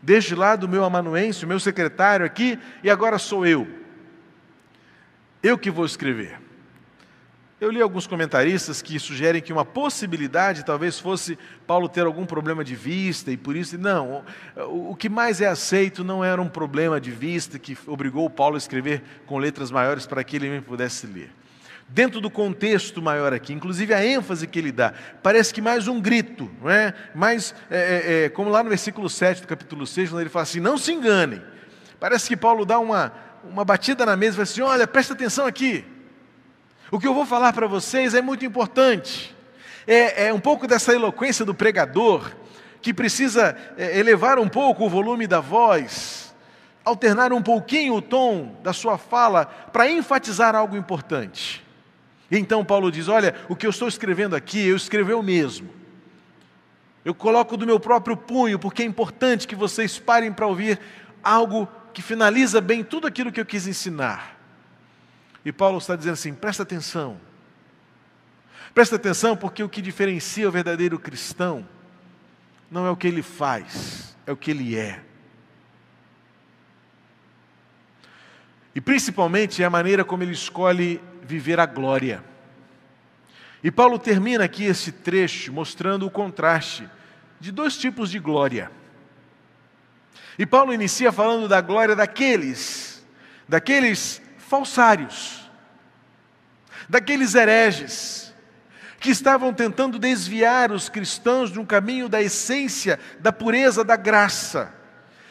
Desde 0.03 0.35
lá 0.35 0.57
do 0.57 0.69
meu 0.69 0.85
amanuense, 0.85 1.45
o 1.45 1.49
meu 1.49 1.59
secretário 1.59 2.25
aqui, 2.25 2.59
e 2.83 2.91
agora 2.91 3.19
sou 3.19 3.47
eu. 3.47 3.67
Eu 5.43 5.59
que 5.59 5.71
vou 5.71 5.87
escrever. 5.87 6.48
Eu 7.61 7.73
li 7.73 7.83
alguns 7.83 8.07
comentaristas 8.07 8.81
que 8.81 9.01
sugerem 9.01 9.43
que 9.43 9.53
uma 9.53 9.65
possibilidade 9.65 10.65
talvez 10.65 11.01
fosse 11.01 11.37
Paulo 11.67 11.89
ter 11.89 12.07
algum 12.07 12.25
problema 12.25 12.63
de 12.63 12.77
vista 12.77 13.33
e 13.33 13.37
por 13.37 13.57
isso. 13.57 13.77
Não, 13.77 14.23
o 14.69 14.95
que 14.95 15.09
mais 15.09 15.41
é 15.41 15.49
aceito 15.49 16.05
não 16.05 16.25
era 16.25 16.41
um 16.41 16.49
problema 16.49 17.01
de 17.01 17.11
vista 17.11 17.59
que 17.59 17.77
obrigou 17.89 18.31
Paulo 18.31 18.55
a 18.55 18.59
escrever 18.59 19.03
com 19.27 19.39
letras 19.39 19.73
maiores 19.73 20.07
para 20.07 20.23
que 20.23 20.37
ele 20.37 20.61
pudesse 20.61 21.05
ler. 21.09 21.33
Dentro 21.89 22.21
do 22.21 22.31
contexto 22.31 23.03
maior 23.03 23.33
aqui, 23.33 23.53
inclusive 23.53 23.93
a 23.93 24.07
ênfase 24.07 24.47
que 24.47 24.61
ele 24.61 24.71
dá, 24.71 24.93
parece 25.21 25.53
que 25.53 25.61
mais 25.61 25.89
um 25.89 26.01
grito, 26.01 26.49
não 26.63 26.71
é? 26.71 26.95
Mais, 27.13 27.53
é, 27.69 27.79
é, 27.79 28.25
é 28.25 28.29
como 28.29 28.51
lá 28.51 28.63
no 28.63 28.69
versículo 28.69 29.11
7 29.11 29.41
do 29.41 29.49
capítulo 29.49 29.85
6, 29.85 30.11
quando 30.11 30.21
ele 30.21 30.31
fala 30.31 30.45
assim: 30.45 30.61
não 30.61 30.79
se 30.79 30.93
enganem. 30.93 31.43
Parece 31.99 32.29
que 32.29 32.37
Paulo 32.37 32.65
dá 32.65 32.79
uma, 32.79 33.13
uma 33.43 33.65
batida 33.65 34.07
na 34.07 34.17
mesa 34.17 34.35
e 34.35 34.37
fala 34.37 34.43
assim: 34.45 34.61
olha, 34.61 34.87
presta 34.87 35.15
atenção 35.15 35.45
aqui. 35.45 35.98
O 36.91 36.99
que 36.99 37.07
eu 37.07 37.13
vou 37.13 37.27
falar 37.27 37.53
para 37.53 37.67
vocês 37.67 38.15
é 38.15 38.23
muito 38.23 38.47
importante. 38.47 39.37
É, 39.87 40.29
é, 40.29 40.33
um 40.33 40.41
pouco 40.41 40.67
dessa 40.67 40.95
eloquência 40.95 41.45
do 41.45 41.55
pregador, 41.55 42.33
que 42.81 42.95
precisa 42.95 43.57
é, 43.77 43.99
elevar 43.99 44.39
um 44.39 44.49
pouco 44.49 44.87
o 44.87 44.89
volume 44.89 45.27
da 45.27 45.41
voz, 45.41 46.35
alternar 46.85 47.33
um 47.33 47.43
pouquinho 47.43 47.95
o 47.95 48.03
tom 48.03 48.57
da 48.63 48.73
sua 48.73 48.97
fala 48.97 49.45
para 49.45 49.91
enfatizar 49.91 50.55
algo 50.55 50.77
importante. 50.77 51.63
Então 52.31 52.65
Paulo 52.65 52.91
diz: 52.91 53.09
Olha, 53.09 53.35
o 53.49 53.57
que 53.57 53.67
eu 53.67 53.71
estou 53.71 53.89
escrevendo 53.89 54.35
aqui, 54.35 54.67
eu 54.67 54.77
escrevi 54.77 55.13
eu 55.13 55.23
mesmo. 55.23 55.69
Eu 57.05 57.15
coloco 57.15 57.57
do 57.57 57.67
meu 57.67 57.79
próprio 57.79 58.17
punho, 58.17 58.59
porque 58.59 58.83
é 58.83 58.87
importante 58.87 59.47
que 59.47 59.55
vocês 59.55 59.99
parem 59.99 60.33
para 60.33 60.47
ouvir 60.47 60.79
algo 61.23 61.69
que 61.93 62.01
finaliza 62.01 62.61
bem 62.61 62.83
tudo 62.83 63.07
aquilo 63.07 63.33
que 63.33 63.41
eu 63.41 63.47
quis 63.47 63.67
ensinar. 63.67 64.38
E 65.49 65.53
Paulo 65.53 65.79
está 65.79 65.97
dizendo 65.97 66.13
assim: 66.13 66.35
presta 66.35 66.63
atenção. 66.63 67.19
Presta 68.75 68.97
atenção, 68.97 69.35
porque 69.35 69.63
o 69.63 69.69
que 69.69 69.81
diferencia 69.81 70.47
o 70.47 70.53
verdadeiro 70.53 70.99
cristão 70.99 71.67
não 72.71 72.85
é 72.85 72.91
o 72.91 72.97
que 72.97 73.09
ele 73.09 73.23
faz, 73.23 74.15
é 74.27 74.31
o 74.31 74.37
que 74.37 74.51
ele 74.51 74.77
é. 74.77 75.03
E 78.75 78.81
principalmente 78.83 79.63
é 79.63 79.65
a 79.65 79.71
maneira 79.71 80.05
como 80.05 80.23
ele 80.23 80.33
escolhe 80.33 81.01
viver 81.23 81.59
a 81.59 81.65
glória. 81.65 82.23
E 83.65 83.71
Paulo 83.71 83.99
termina 83.99 84.45
aqui 84.45 84.65
esse 84.65 84.93
trecho 84.93 85.51
mostrando 85.51 86.05
o 86.05 86.11
contraste 86.11 86.87
de 87.41 87.51
dois 87.51 87.79
tipos 87.79 88.11
de 88.11 88.19
glória. 88.19 88.71
E 90.39 90.45
Paulo 90.45 90.75
inicia 90.75 91.11
falando 91.11 91.49
da 91.49 91.63
glória 91.63 91.97
daqueles, 91.97 93.03
daqueles 93.49 94.21
falsários, 94.49 95.38
daqueles 96.89 97.35
hereges, 97.35 98.33
que 98.99 99.11
estavam 99.11 99.53
tentando 99.53 99.99
desviar 99.99 100.73
os 100.73 100.89
cristãos 100.89 101.53
de 101.53 101.61
um 101.61 101.65
caminho 101.65 102.09
da 102.09 102.21
essência, 102.21 102.99
da 103.21 103.33
pureza, 103.33 103.85
da 103.85 103.97
graça. 103.97 104.73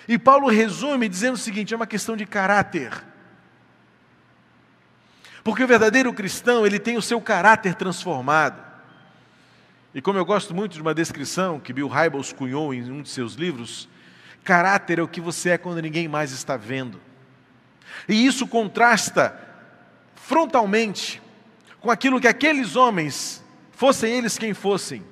E 0.07 0.17
Paulo 0.17 0.47
resume 0.47 1.09
dizendo 1.09 1.33
o 1.35 1.39
seguinte: 1.39 1.73
é 1.73 1.77
uma 1.77 1.87
questão 1.87 2.15
de 2.15 2.25
caráter. 2.25 2.91
Porque 5.43 5.63
o 5.63 5.67
verdadeiro 5.67 6.13
cristão, 6.13 6.65
ele 6.65 6.79
tem 6.79 6.97
o 6.97 7.01
seu 7.01 7.19
caráter 7.21 7.75
transformado. 7.75 8.61
E 9.93 10.01
como 10.01 10.19
eu 10.19 10.25
gosto 10.25 10.53
muito 10.53 10.73
de 10.73 10.81
uma 10.81 10.93
descrição 10.93 11.59
que 11.59 11.73
Bill 11.73 11.87
Hybels 11.87 12.33
cunhou 12.33 12.73
em 12.73 12.91
um 12.91 13.01
de 13.01 13.09
seus 13.09 13.33
livros, 13.33 13.89
caráter 14.43 14.99
é 14.99 15.01
o 15.01 15.07
que 15.07 15.19
você 15.19 15.51
é 15.51 15.57
quando 15.57 15.81
ninguém 15.81 16.07
mais 16.07 16.31
está 16.31 16.55
vendo. 16.55 17.01
E 18.07 18.25
isso 18.25 18.45
contrasta 18.45 19.39
frontalmente 20.15 21.21
com 21.88 21.91
aquilo 21.91 22.20
que 22.20 22.27
aqueles 22.27 22.75
homens, 22.75 23.41
fossem 23.72 24.13
eles 24.13 24.38
quem 24.38 24.53
fossem, 24.53 25.06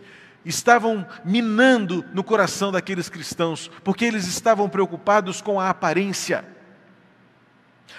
estavam 0.44 1.08
minando 1.24 2.03
no 2.13 2.22
coração 2.22 2.70
daqueles 2.70 3.08
cristãos, 3.08 3.72
porque 3.82 4.03
eles 4.03 4.27
estavam 4.27 4.67
preocupados 4.67 5.41
com 5.41 5.58
a 5.58 5.70
aparência. 5.70 6.44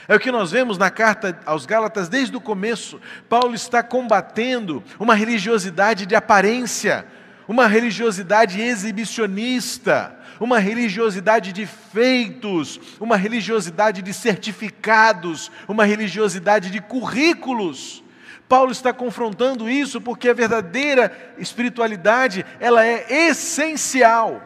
É 0.07 0.15
o 0.15 0.21
que 0.21 0.31
nós 0.31 0.51
vemos 0.51 0.77
na 0.77 0.91
carta 0.91 1.41
aos 1.47 1.65
Gálatas 1.65 2.11
desde 2.11 2.37
o 2.37 2.41
começo. 2.41 3.01
Paulo 3.31 3.55
está 3.55 3.83
combatendo 3.83 4.85
uma 5.01 5.15
religiosidade 5.15 6.05
de 6.05 6.15
aparência, 6.15 7.07
uma 7.49 7.67
religiosidade 7.67 8.61
exibicionista, 8.61 10.15
uma 10.39 10.59
religiosidade 10.59 11.51
de 11.51 11.65
feitos, 11.65 12.79
uma 13.01 13.17
religiosidade 13.17 14.03
de 14.03 14.13
certificados, 14.13 15.51
uma 15.67 15.87
religiosidade 15.87 16.71
de 16.71 16.83
currículos. 16.83 18.05
Paulo 18.49 18.71
está 18.71 18.93
confrontando 18.93 19.69
isso 19.69 20.01
porque 20.01 20.29
a 20.29 20.35
verdadeira 20.35 21.35
espiritualidade, 21.39 22.45
ela 22.61 22.85
é 22.85 23.29
essencial. 23.29 24.43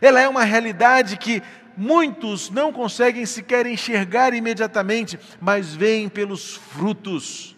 Ela 0.00 0.20
é 0.20 0.28
uma 0.28 0.44
realidade 0.44 1.16
que 1.16 1.42
muitos 1.76 2.50
não 2.50 2.72
conseguem 2.72 3.24
sequer 3.24 3.66
enxergar 3.66 4.34
imediatamente, 4.34 5.18
mas 5.40 5.74
veem 5.74 6.08
pelos 6.08 6.56
frutos. 6.56 7.56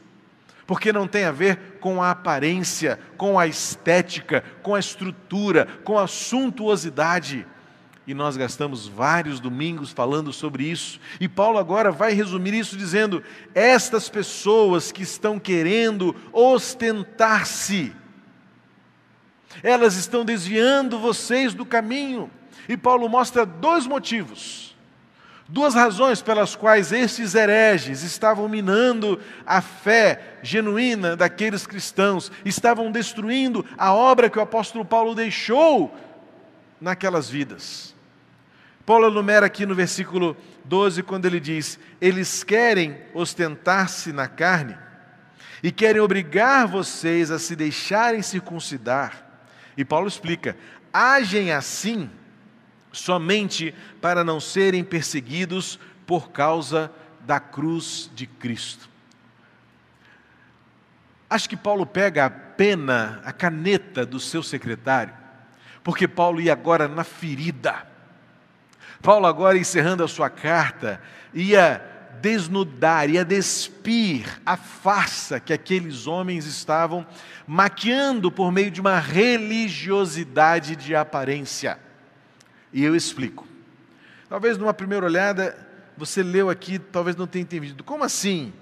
Porque 0.64 0.92
não 0.92 1.09
tem 1.09 1.25
a 1.25 1.33
ver 1.33 1.78
com 1.81 2.00
a 2.00 2.12
aparência, 2.12 2.99
com 3.16 3.38
a 3.38 3.49
estética, 3.49 4.45
com 4.62 4.75
a 4.75 4.81
estrutura, 4.81 5.66
com 5.85 5.99
a 5.99 6.07
suntuosidade 6.07 7.47
e 8.07 8.15
nós 8.15 8.37
gastamos 8.37 8.89
vários 8.89 9.39
domingos 9.39 9.93
falando 9.93 10.33
sobre 10.33 10.65
isso. 10.65 10.99
E 11.21 11.29
Paulo 11.29 11.59
agora 11.59 11.93
vai 11.93 12.13
resumir 12.13 12.55
isso 12.55 12.77
dizendo: 12.77 13.23
estas 13.55 14.09
pessoas 14.09 14.91
que 14.91 15.03
estão 15.03 15.39
querendo 15.39 16.15
ostentar-se, 16.33 17.93
elas 19.63 19.95
estão 19.95 20.25
desviando 20.25 20.99
vocês 20.99 21.55
do 21.55 21.65
caminho. 21.65 22.31
E 22.69 22.77
Paulo 22.77 23.09
mostra 23.09 23.45
dois 23.47 23.87
motivos, 23.87 24.77
duas 25.49 25.75
razões 25.75 26.23
pelas 26.23 26.57
quais 26.57 26.93
estes 26.93 27.35
hereges 27.35 28.03
estavam 28.03 28.49
minando 28.49 29.21
a 29.47 29.61
fé 29.61 30.39
genuína 30.43 31.17
daqueles 31.17 31.67
cristãos, 31.67 32.33
estavam 32.45 32.91
destruindo 32.91 33.65
a 33.77 33.93
obra 33.93 34.31
que 34.31 34.39
o 34.39 34.43
apóstolo 34.43 34.85
Paulo 34.85 35.15
deixou 35.15 35.93
naquelas 36.83 37.31
vidas. 37.31 37.95
Paulo 38.85 39.07
enumera 39.07 39.47
aqui 39.47 39.64
no 39.64 39.75
versículo 39.75 40.37
12, 40.64 41.05
quando 41.05 41.27
ele 41.27 41.38
diz: 41.38 41.79
Eles 42.01 42.42
querem 42.42 42.99
ostentar-se 43.14 44.12
na 44.12 44.27
carne 44.27 44.77
e 45.62 45.71
querem 45.71 46.03
obrigar 46.03 46.66
vocês 46.66 47.31
a 47.31 47.38
se 47.38 47.55
deixarem 47.55 48.21
circuncidar. 48.21 49.25
E 49.77 49.85
Paulo 49.85 50.09
explica: 50.09 50.57
agem 50.92 51.53
assim 51.53 52.11
somente 52.90 53.73
para 54.01 54.25
não 54.25 54.40
serem 54.40 54.83
perseguidos 54.83 55.79
por 56.05 56.31
causa 56.31 56.92
da 57.21 57.38
cruz 57.38 58.11
de 58.14 58.27
Cristo. 58.27 58.90
Acho 61.31 61.49
que 61.49 61.57
Paulo 61.57 61.87
pega 61.87 62.27
a 62.27 62.31
pena, 62.31 63.23
a 63.25 63.33
caneta 63.33 64.05
do 64.05 64.21
seu 64.21 64.42
secretário, 64.42 65.22
porque 65.83 66.07
Paulo 66.07 66.40
ia 66.40 66.53
agora 66.53 66.87
na 66.88 67.05
ferida 67.05 67.92
Paulo, 69.03 69.27
agora 69.27 69.59
encerrando 69.59 70.05
a 70.05 70.09
sua 70.09 70.31
carta, 70.31 71.03
ia 71.35 71.83
desnudar, 72.21 73.11
ia 73.11 73.25
despir 73.25 74.40
a 74.47 74.57
farsa 74.57 75.40
que 75.40 75.53
aqueles 75.53 76.07
homens 76.07 76.47
estavam 76.47 77.05
maquiando 77.45 78.31
por 78.31 78.53
meio 78.53 78.71
de 78.71 78.81
uma 78.81 79.01
religiosidade 79.01 80.77
de 80.77 80.95
aparência. 80.95 81.81
E 82.73 82.85
eu 82.85 82.95
explico. 82.95 83.45
Talvez 84.29 84.57
numa 84.57 84.73
primeira 84.73 85.05
olhada 85.05 85.59
você 85.97 86.23
leu 86.23 86.49
aqui, 86.49 86.79
talvez 86.79 87.16
não 87.16 87.27
tenha 87.27 87.42
entendido. 87.42 87.83
Como 87.83 88.05
assim? 88.05 88.53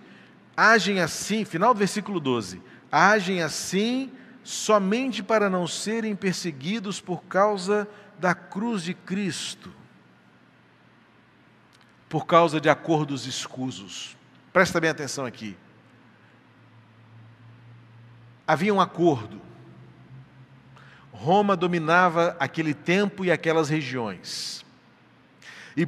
Agem 0.56 1.00
assim, 1.00 1.44
final 1.44 1.74
do 1.74 1.78
versículo 1.78 2.18
12. 2.18 2.62
Agem 2.90 3.42
assim 3.42 4.10
somente 4.42 5.22
para 5.22 5.50
não 5.50 5.66
serem 5.66 6.16
perseguidos 6.16 7.00
por 7.00 7.24
causa 7.24 7.88
da 8.18 8.34
cruz 8.34 8.82
de 8.82 8.94
Cristo 8.94 9.80
por 12.10 12.26
causa 12.26 12.60
de 12.60 12.68
acordos 12.68 13.24
escusos. 13.24 14.16
Presta 14.52 14.80
bem 14.80 14.90
atenção 14.90 15.24
aqui. 15.24 15.56
Havia 18.44 18.74
um 18.74 18.80
acordo. 18.80 19.40
Roma 21.12 21.56
dominava 21.56 22.36
aquele 22.40 22.74
tempo 22.74 23.24
e 23.24 23.30
aquelas 23.30 23.68
regiões. 23.68 24.66
E, 25.76 25.86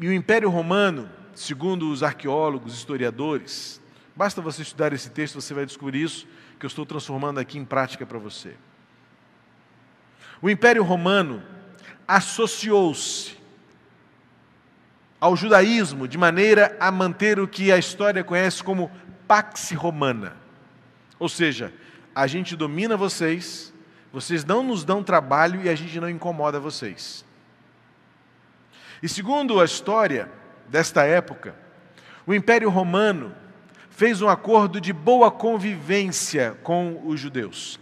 e 0.00 0.08
o 0.08 0.12
Império 0.14 0.48
Romano, 0.48 1.10
segundo 1.34 1.92
os 1.92 2.02
arqueólogos, 2.02 2.72
historiadores, 2.72 3.82
basta 4.16 4.40
você 4.40 4.62
estudar 4.62 4.94
esse 4.94 5.10
texto, 5.10 5.42
você 5.42 5.52
vai 5.52 5.66
descobrir 5.66 6.02
isso, 6.02 6.26
que 6.58 6.66
eu 6.66 6.68
estou 6.68 6.84
transformando 6.84 7.38
aqui 7.38 7.58
em 7.58 7.64
prática 7.64 8.04
para 8.04 8.18
você. 8.18 8.54
O 10.42 10.50
Império 10.50 10.82
Romano 10.82 11.42
associou-se 12.06 13.36
ao 15.20 15.36
judaísmo 15.36 16.06
de 16.06 16.16
maneira 16.16 16.76
a 16.78 16.90
manter 16.90 17.40
o 17.40 17.48
que 17.48 17.72
a 17.72 17.78
história 17.78 18.22
conhece 18.22 18.62
como 18.62 18.90
pax 19.26 19.72
romana. 19.72 20.36
Ou 21.18 21.28
seja, 21.28 21.72
a 22.14 22.26
gente 22.26 22.56
domina 22.56 22.96
vocês, 22.96 23.72
vocês 24.12 24.44
não 24.44 24.62
nos 24.62 24.84
dão 24.84 25.02
trabalho 25.02 25.62
e 25.62 25.68
a 25.68 25.74
gente 25.74 26.00
não 26.00 26.08
incomoda 26.08 26.60
vocês. 26.60 27.24
E 29.02 29.08
segundo 29.08 29.60
a 29.60 29.64
história 29.64 30.30
desta 30.68 31.04
época, 31.04 31.54
o 32.26 32.34
Império 32.34 32.70
Romano 32.70 33.34
fez 33.98 34.22
um 34.22 34.28
acordo 34.28 34.80
de 34.80 34.92
boa 34.92 35.28
convivência 35.28 36.56
com 36.62 37.02
os 37.04 37.18
judeus. 37.18 37.80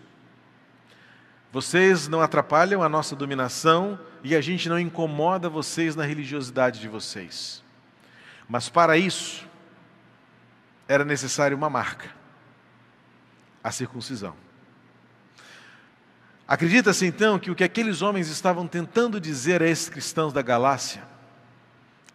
Vocês 1.53 2.09
não 2.09 2.23
atrapalham 2.23 2.83
a 2.83 2.89
nossa 2.89 3.15
dominação 3.15 4.01
e 4.25 4.35
a 4.35 4.41
gente 4.41 4.67
não 4.67 4.81
incomoda 4.81 5.51
vocês 5.51 5.95
na 5.95 6.07
religiosidade 6.07 6.81
de 6.81 6.89
vocês. 6.89 7.63
Mas 8.49 8.71
para 8.71 8.97
isso, 8.97 9.47
era 10.89 11.05
necessário 11.05 11.55
uma 11.55 11.69
marca: 11.69 12.09
a 13.63 13.71
circuncisão. 13.71 14.35
Acredita-se 16.49 17.05
então 17.05 17.39
que 17.39 17.51
o 17.51 17.55
que 17.55 17.65
aqueles 17.65 18.01
homens 18.01 18.29
estavam 18.29 18.67
tentando 18.67 19.21
dizer 19.21 19.63
a 19.63 19.69
esses 19.69 19.91
cristãos 19.91 20.33
da 20.33 20.41
Galácia 20.41 21.03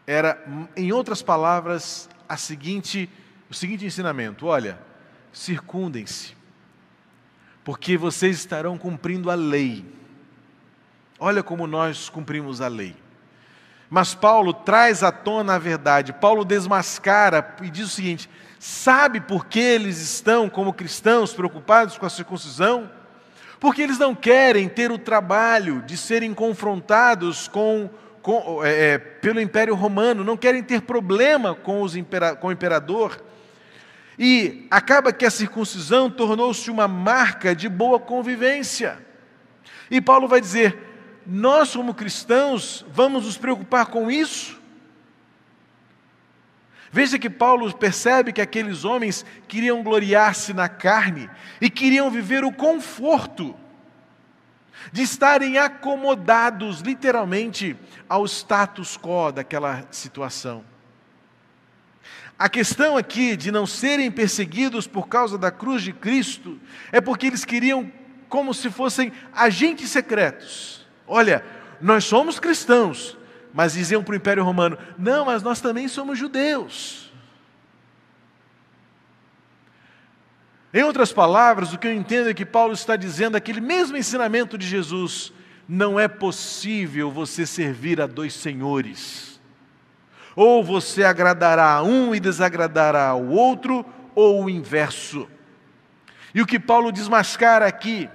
era, 0.07 0.43
em 0.75 0.91
outras 0.91 1.21
palavras, 1.21 2.09
a 2.27 2.35
seguinte, 2.35 3.07
o 3.51 3.53
seguinte 3.53 3.85
ensinamento: 3.85 4.47
olha, 4.47 4.79
circundem-se, 5.31 6.35
porque 7.63 7.95
vocês 7.95 8.37
estarão 8.37 8.77
cumprindo 8.77 9.29
a 9.29 9.35
lei 9.35 9.85
Olha 11.23 11.43
como 11.43 11.67
nós 11.67 12.09
cumprimos 12.09 12.61
a 12.61 12.67
lei. 12.67 12.95
Mas 13.87 14.15
Paulo 14.15 14.55
traz 14.55 15.03
à 15.03 15.11
tona 15.11 15.53
a 15.53 15.59
verdade. 15.59 16.11
Paulo 16.13 16.43
desmascara 16.43 17.55
e 17.61 17.69
diz 17.69 17.85
o 17.85 17.89
seguinte: 17.89 18.27
sabe 18.57 19.21
por 19.21 19.45
que 19.45 19.59
eles 19.59 20.01
estão, 20.01 20.49
como 20.49 20.73
cristãos, 20.73 21.31
preocupados 21.31 21.95
com 21.95 22.07
a 22.07 22.09
circuncisão? 22.09 22.89
Porque 23.59 23.83
eles 23.83 23.99
não 23.99 24.15
querem 24.15 24.67
ter 24.67 24.91
o 24.91 24.97
trabalho 24.97 25.83
de 25.83 25.95
serem 25.95 26.33
confrontados 26.33 27.47
com, 27.47 27.87
com 28.23 28.65
é, 28.65 28.93
é 28.93 28.97
pelo 28.97 29.39
Império 29.39 29.75
Romano, 29.75 30.23
não 30.23 30.35
querem 30.35 30.63
ter 30.63 30.81
problema 30.81 31.53
com, 31.53 31.85
impera, 31.95 32.35
com 32.35 32.47
o 32.47 32.51
imperador. 32.51 33.23
E 34.17 34.67
acaba 34.69 35.13
que 35.13 35.25
a 35.25 35.31
circuncisão 35.31 36.09
tornou-se 36.09 36.69
uma 36.69 36.87
marca 36.87 37.55
de 37.55 37.69
boa 37.69 37.99
convivência. 37.99 39.03
E 39.89 39.99
Paulo 40.01 40.27
vai 40.27 40.41
dizer: 40.41 40.77
nós, 41.25 41.75
como 41.75 41.93
cristãos, 41.93 42.85
vamos 42.89 43.25
nos 43.25 43.37
preocupar 43.37 43.87
com 43.87 44.09
isso? 44.11 44.59
Veja 46.91 47.17
que 47.17 47.29
Paulo 47.29 47.73
percebe 47.73 48.33
que 48.33 48.41
aqueles 48.41 48.83
homens 48.83 49.25
queriam 49.47 49.81
gloriar-se 49.81 50.53
na 50.53 50.67
carne 50.67 51.29
e 51.61 51.69
queriam 51.69 52.11
viver 52.11 52.43
o 52.43 52.51
conforto 52.51 53.55
de 54.91 55.01
estarem 55.01 55.57
acomodados, 55.57 56.81
literalmente, 56.81 57.77
ao 58.09 58.25
status 58.25 58.97
quo 58.97 59.31
daquela 59.31 59.85
situação. 59.89 60.70
A 62.41 62.49
questão 62.49 62.97
aqui 62.97 63.37
de 63.37 63.51
não 63.51 63.67
serem 63.67 64.09
perseguidos 64.09 64.87
por 64.87 65.07
causa 65.07 65.37
da 65.37 65.51
cruz 65.51 65.83
de 65.83 65.93
Cristo 65.93 66.59
é 66.91 66.99
porque 66.99 67.27
eles 67.27 67.45
queriam 67.45 67.91
como 68.27 68.51
se 68.51 68.71
fossem 68.71 69.13
agentes 69.31 69.91
secretos. 69.91 70.87
Olha, 71.05 71.45
nós 71.79 72.03
somos 72.03 72.39
cristãos, 72.39 73.15
mas 73.53 73.73
diziam 73.73 74.03
para 74.03 74.13
o 74.13 74.15
Império 74.15 74.43
Romano: 74.43 74.75
não, 74.97 75.23
mas 75.23 75.43
nós 75.43 75.61
também 75.61 75.87
somos 75.87 76.17
judeus. 76.17 77.13
Em 80.73 80.81
outras 80.81 81.13
palavras, 81.13 81.73
o 81.73 81.77
que 81.77 81.85
eu 81.85 81.93
entendo 81.93 82.27
é 82.27 82.33
que 82.33 82.43
Paulo 82.43 82.73
está 82.73 82.95
dizendo 82.95 83.35
aquele 83.35 83.61
mesmo 83.61 83.95
ensinamento 83.95 84.57
de 84.57 84.65
Jesus: 84.65 85.31
não 85.69 85.99
é 85.99 86.07
possível 86.07 87.11
você 87.11 87.45
servir 87.45 88.01
a 88.01 88.07
dois 88.07 88.33
senhores. 88.33 89.30
Ou 90.35 90.63
você 90.63 91.03
agradará 91.03 91.73
a 91.73 91.83
um 91.83 92.15
e 92.15 92.19
desagradará 92.19 93.07
ao 93.07 93.25
outro, 93.27 93.85
ou 94.15 94.45
o 94.45 94.49
inverso. 94.49 95.27
E 96.33 96.41
o 96.41 96.45
que 96.45 96.59
Paulo 96.59 96.91
desmascara 96.91 97.65
aqui, 97.65 98.09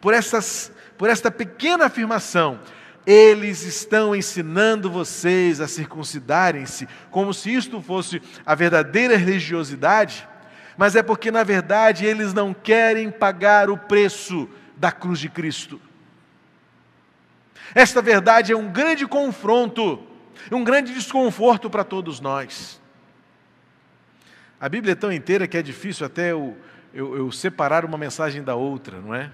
por, 0.00 0.12
essas, 0.12 0.72
por 0.98 1.08
esta 1.08 1.30
pequena 1.30 1.86
afirmação, 1.86 2.58
eles 3.06 3.62
estão 3.62 4.14
ensinando 4.14 4.90
vocês 4.90 5.60
a 5.60 5.68
circuncidarem-se, 5.68 6.88
como 7.10 7.32
se 7.32 7.52
isto 7.54 7.80
fosse 7.80 8.20
a 8.44 8.54
verdadeira 8.54 9.16
religiosidade, 9.16 10.28
mas 10.76 10.96
é 10.96 11.02
porque, 11.02 11.30
na 11.30 11.42
verdade, 11.42 12.06
eles 12.06 12.32
não 12.32 12.54
querem 12.54 13.10
pagar 13.10 13.70
o 13.70 13.76
preço 13.76 14.48
da 14.76 14.90
cruz 14.90 15.18
de 15.18 15.28
Cristo. 15.28 15.80
Esta 17.74 18.02
verdade 18.02 18.52
é 18.52 18.56
um 18.56 18.68
grande 18.68 19.06
confronto 19.06 20.02
um 20.52 20.64
grande 20.64 20.92
desconforto 20.92 21.68
para 21.68 21.84
todos 21.84 22.20
nós. 22.20 22.80
A 24.60 24.68
Bíblia 24.68 24.92
é 24.92 24.94
tão 24.94 25.12
inteira 25.12 25.48
que 25.48 25.56
é 25.56 25.62
difícil 25.62 26.04
até 26.04 26.32
eu, 26.32 26.56
eu, 26.92 27.16
eu, 27.16 27.32
separar 27.32 27.84
uma 27.84 27.96
mensagem 27.96 28.42
da 28.42 28.54
outra, 28.54 29.00
não 29.00 29.14
é? 29.14 29.30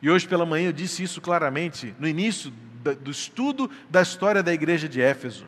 E 0.00 0.08
hoje 0.08 0.28
pela 0.28 0.46
manhã 0.46 0.68
eu 0.68 0.72
disse 0.72 1.02
isso 1.02 1.20
claramente, 1.20 1.94
no 1.98 2.06
início 2.06 2.52
do 3.00 3.10
estudo 3.10 3.70
da 3.90 4.00
história 4.00 4.42
da 4.42 4.52
igreja 4.52 4.88
de 4.88 5.00
Éfeso. 5.00 5.46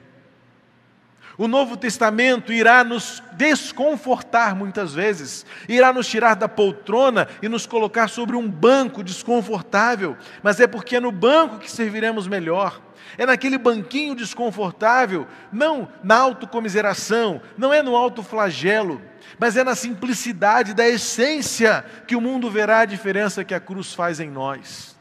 O 1.39 1.49
Novo 1.49 1.77
Testamento 1.77 2.53
irá 2.53 2.85
nos 2.85 3.23
desconfortar 3.33 4.55
muitas 4.55 4.93
vezes, 4.93 5.47
irá 5.69 5.93
nos 5.93 6.07
tirar 6.07 6.35
da 6.35 6.49
poltrona 6.49 7.27
e 7.41 7.49
nos 7.49 7.65
colocar 7.67 8.09
sobre 8.09 8.37
um 8.37 8.49
banco 8.49 9.03
desconfortável, 9.03 10.17
mas 10.43 10.61
é 10.61 10.67
porque 10.67 10.97
é 10.97 11.01
no 11.01 11.11
banco 11.11 11.59
que 11.59 11.71
serviremos 11.71 12.27
melhor. 12.27 12.81
É 13.17 13.27
naquele 13.27 13.59
banquinho 13.59 14.15
desconfortável, 14.15 15.27
não 15.51 15.89
na 16.05 16.17
autocomiseração, 16.17 17.41
não 17.57 17.73
é 17.73 17.83
no 17.83 17.97
autoflagelo, 17.97 19.01
mas 19.39 19.57
é 19.57 19.65
na 19.65 19.75
simplicidade 19.75 20.75
da 20.75 20.89
essência 20.89 21.85
que 22.07 22.17
o 22.17 22.21
mundo 22.21 22.51
verá 22.51 22.81
a 22.81 22.85
diferença 22.85 23.45
que 23.45 23.55
a 23.55 23.61
cruz 23.61 23.93
faz 23.93 24.21
em 24.21 24.31
nós. 24.31 24.92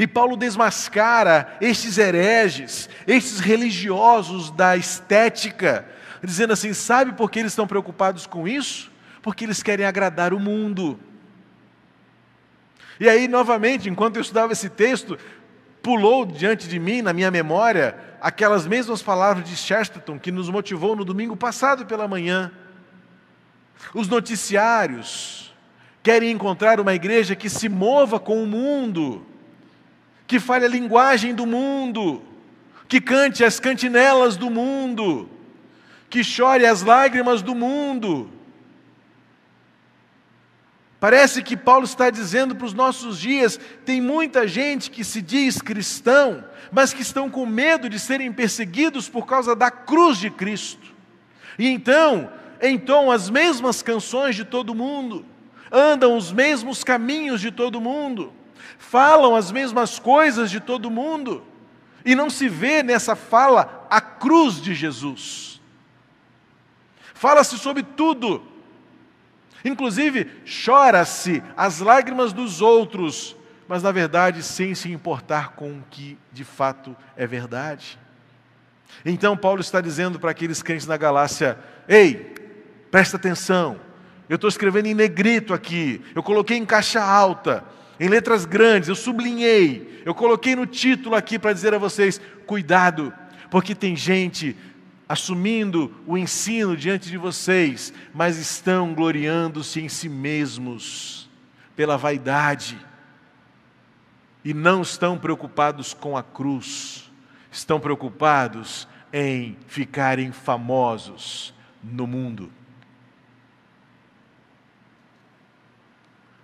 E 0.00 0.06
Paulo 0.06 0.34
desmascara 0.34 1.58
estes 1.60 1.98
hereges, 1.98 2.88
estes 3.06 3.38
religiosos 3.38 4.50
da 4.50 4.74
estética, 4.74 5.86
dizendo 6.24 6.54
assim: 6.54 6.72
sabe 6.72 7.12
por 7.12 7.30
que 7.30 7.38
eles 7.38 7.52
estão 7.52 7.66
preocupados 7.66 8.26
com 8.26 8.48
isso? 8.48 8.90
Porque 9.20 9.44
eles 9.44 9.62
querem 9.62 9.84
agradar 9.84 10.32
o 10.32 10.40
mundo. 10.40 10.98
E 12.98 13.10
aí, 13.10 13.28
novamente, 13.28 13.90
enquanto 13.90 14.16
eu 14.16 14.22
estudava 14.22 14.54
esse 14.54 14.70
texto, 14.70 15.18
pulou 15.82 16.24
diante 16.24 16.66
de 16.66 16.78
mim, 16.78 17.02
na 17.02 17.12
minha 17.12 17.30
memória, 17.30 17.94
aquelas 18.22 18.66
mesmas 18.66 19.02
palavras 19.02 19.46
de 19.46 19.54
Chesterton 19.54 20.18
que 20.18 20.32
nos 20.32 20.48
motivou 20.48 20.96
no 20.96 21.04
domingo 21.04 21.36
passado 21.36 21.84
pela 21.84 22.08
manhã. 22.08 22.50
Os 23.92 24.08
noticiários 24.08 25.54
querem 26.02 26.30
encontrar 26.30 26.80
uma 26.80 26.94
igreja 26.94 27.36
que 27.36 27.50
se 27.50 27.68
mova 27.68 28.18
com 28.18 28.42
o 28.42 28.46
mundo, 28.46 29.26
que 30.30 30.38
fale 30.38 30.64
a 30.64 30.68
linguagem 30.68 31.34
do 31.34 31.44
mundo, 31.44 32.22
que 32.86 33.00
cante 33.00 33.42
as 33.42 33.58
cantinelas 33.58 34.36
do 34.36 34.48
mundo, 34.48 35.28
que 36.08 36.22
chore 36.22 36.64
as 36.64 36.82
lágrimas 36.82 37.42
do 37.42 37.52
mundo. 37.52 38.30
Parece 41.00 41.42
que 41.42 41.56
Paulo 41.56 41.84
está 41.84 42.10
dizendo 42.10 42.54
para 42.54 42.64
os 42.64 42.72
nossos 42.72 43.18
dias: 43.18 43.58
tem 43.84 44.00
muita 44.00 44.46
gente 44.46 44.88
que 44.88 45.02
se 45.02 45.20
diz 45.20 45.60
cristão, 45.60 46.44
mas 46.70 46.94
que 46.94 47.02
estão 47.02 47.28
com 47.28 47.44
medo 47.44 47.88
de 47.88 47.98
serem 47.98 48.32
perseguidos 48.32 49.08
por 49.08 49.26
causa 49.26 49.56
da 49.56 49.68
cruz 49.68 50.16
de 50.16 50.30
Cristo. 50.30 50.94
E 51.58 51.66
então, 51.66 52.30
entoam 52.62 53.10
as 53.10 53.28
mesmas 53.28 53.82
canções 53.82 54.36
de 54.36 54.44
todo 54.44 54.76
mundo, 54.76 55.26
andam 55.72 56.16
os 56.16 56.30
mesmos 56.30 56.84
caminhos 56.84 57.40
de 57.40 57.50
todo 57.50 57.80
mundo, 57.80 58.32
falam 58.78 59.34
as 59.36 59.50
mesmas 59.52 59.98
coisas 59.98 60.50
de 60.50 60.60
todo 60.60 60.90
mundo, 60.90 61.44
e 62.04 62.14
não 62.14 62.30
se 62.30 62.48
vê 62.48 62.82
nessa 62.82 63.14
fala 63.14 63.86
a 63.90 64.00
cruz 64.00 64.60
de 64.60 64.74
Jesus. 64.74 65.60
Fala-se 67.14 67.58
sobre 67.58 67.82
tudo, 67.82 68.50
Inclusive, 69.64 70.30
chora-se 70.44 71.42
as 71.56 71.80
lágrimas 71.80 72.32
dos 72.32 72.60
outros, 72.60 73.36
mas 73.68 73.82
na 73.82 73.92
verdade 73.92 74.42
sem 74.42 74.74
se 74.74 74.90
importar 74.90 75.52
com 75.52 75.70
o 75.72 75.84
que 75.90 76.18
de 76.32 76.44
fato 76.44 76.96
é 77.16 77.26
verdade. 77.26 77.98
Então, 79.04 79.36
Paulo 79.36 79.60
está 79.60 79.80
dizendo 79.80 80.18
para 80.18 80.30
aqueles 80.30 80.62
crentes 80.62 80.86
na 80.86 80.96
Galácia: 80.96 81.58
ei, 81.86 82.34
presta 82.90 83.16
atenção, 83.16 83.78
eu 84.28 84.36
estou 84.36 84.48
escrevendo 84.48 84.86
em 84.86 84.94
negrito 84.94 85.52
aqui, 85.52 86.02
eu 86.14 86.22
coloquei 86.22 86.56
em 86.56 86.66
caixa 86.66 87.02
alta, 87.02 87.62
em 88.00 88.08
letras 88.08 88.46
grandes, 88.46 88.88
eu 88.88 88.96
sublinhei, 88.96 90.02
eu 90.06 90.14
coloquei 90.14 90.56
no 90.56 90.64
título 90.64 91.14
aqui 91.14 91.38
para 91.38 91.52
dizer 91.52 91.74
a 91.74 91.78
vocês: 91.78 92.18
cuidado, 92.46 93.12
porque 93.50 93.74
tem 93.74 93.94
gente 93.94 94.56
assumindo 95.06 95.94
o 96.06 96.16
ensino 96.16 96.74
diante 96.74 97.10
de 97.10 97.18
vocês, 97.18 97.92
mas 98.14 98.38
estão 98.38 98.94
gloriando-se 98.94 99.82
em 99.82 99.88
si 99.88 100.08
mesmos 100.08 101.28
pela 101.76 101.98
vaidade 101.98 102.78
e 104.42 104.54
não 104.54 104.80
estão 104.80 105.18
preocupados 105.18 105.92
com 105.92 106.16
a 106.16 106.22
cruz, 106.22 107.12
estão 107.52 107.78
preocupados 107.78 108.88
em 109.12 109.58
ficarem 109.66 110.32
famosos 110.32 111.52
no 111.82 112.06
mundo. 112.06 112.50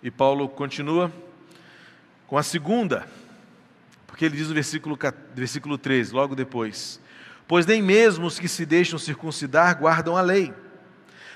E 0.02 0.10
Paulo 0.10 0.48
continua 0.50 1.10
com 2.26 2.36
a 2.36 2.42
segunda, 2.42 3.06
porque 4.06 4.24
ele 4.24 4.36
diz 4.36 4.48
no 4.48 4.54
versículo, 4.54 4.98
versículo 5.34 5.78
13, 5.78 6.12
logo 6.12 6.34
depois: 6.34 7.00
pois 7.46 7.66
nem 7.66 7.82
mesmo 7.82 8.26
os 8.26 8.38
que 8.38 8.48
se 8.48 8.66
deixam 8.66 8.98
circuncidar 8.98 9.78
guardam 9.78 10.16
a 10.16 10.22
lei, 10.22 10.52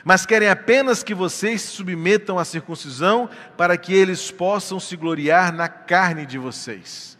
mas 0.05 0.25
querem 0.25 0.49
apenas 0.49 1.03
que 1.03 1.15
vocês 1.15 1.61
se 1.63 1.69
submetam 1.69 2.39
à 2.39 2.45
circuncisão 2.45 3.29
para 3.57 3.77
que 3.77 3.93
eles 3.93 4.31
possam 4.31 4.81
se 4.81 4.97
gloriar 4.97 5.53
na 5.53 5.69
carne 5.69 6.25
de 6.25 6.39
vocês. 6.39 7.19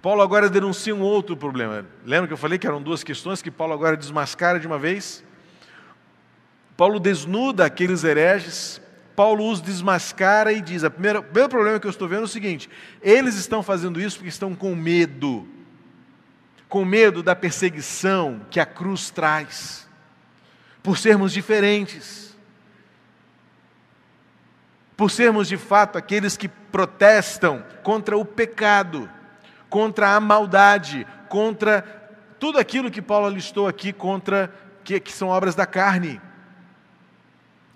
Paulo 0.00 0.22
agora 0.22 0.48
denuncia 0.48 0.94
um 0.94 1.02
outro 1.02 1.36
problema. 1.36 1.84
Lembra 2.06 2.26
que 2.26 2.32
eu 2.32 2.38
falei 2.38 2.58
que 2.58 2.66
eram 2.66 2.80
duas 2.80 3.04
questões 3.04 3.42
que 3.42 3.50
Paulo 3.50 3.74
agora 3.74 3.96
desmascara 3.96 4.58
de 4.58 4.66
uma 4.66 4.78
vez? 4.78 5.22
Paulo 6.74 6.98
desnuda 6.98 7.66
aqueles 7.66 8.02
hereges, 8.04 8.80
Paulo 9.20 9.50
os 9.50 9.60
desmascara 9.60 10.50
e 10.50 10.62
diz: 10.62 10.82
o 10.82 10.90
primeiro 10.90 11.22
problema 11.50 11.78
que 11.78 11.86
eu 11.86 11.90
estou 11.90 12.08
vendo 12.08 12.22
é 12.22 12.24
o 12.24 12.28
seguinte: 12.28 12.70
eles 13.02 13.34
estão 13.34 13.62
fazendo 13.62 14.00
isso 14.00 14.16
porque 14.16 14.30
estão 14.30 14.54
com 14.54 14.74
medo 14.74 15.46
com 16.70 16.86
medo 16.86 17.22
da 17.22 17.36
perseguição 17.36 18.46
que 18.48 18.58
a 18.58 18.64
cruz 18.64 19.10
traz, 19.10 19.86
por 20.82 20.96
sermos 20.96 21.32
diferentes, 21.32 22.34
por 24.96 25.10
sermos 25.10 25.48
de 25.48 25.58
fato 25.58 25.98
aqueles 25.98 26.34
que 26.38 26.48
protestam 26.48 27.62
contra 27.82 28.16
o 28.16 28.24
pecado, 28.24 29.10
contra 29.68 30.14
a 30.14 30.20
maldade, 30.20 31.06
contra 31.28 31.82
tudo 32.38 32.58
aquilo 32.58 32.90
que 32.90 33.02
Paulo 33.02 33.28
listou 33.28 33.68
aqui 33.68 33.92
contra 33.92 34.50
que, 34.82 34.98
que 34.98 35.12
são 35.12 35.28
obras 35.28 35.54
da 35.54 35.66
carne. 35.66 36.18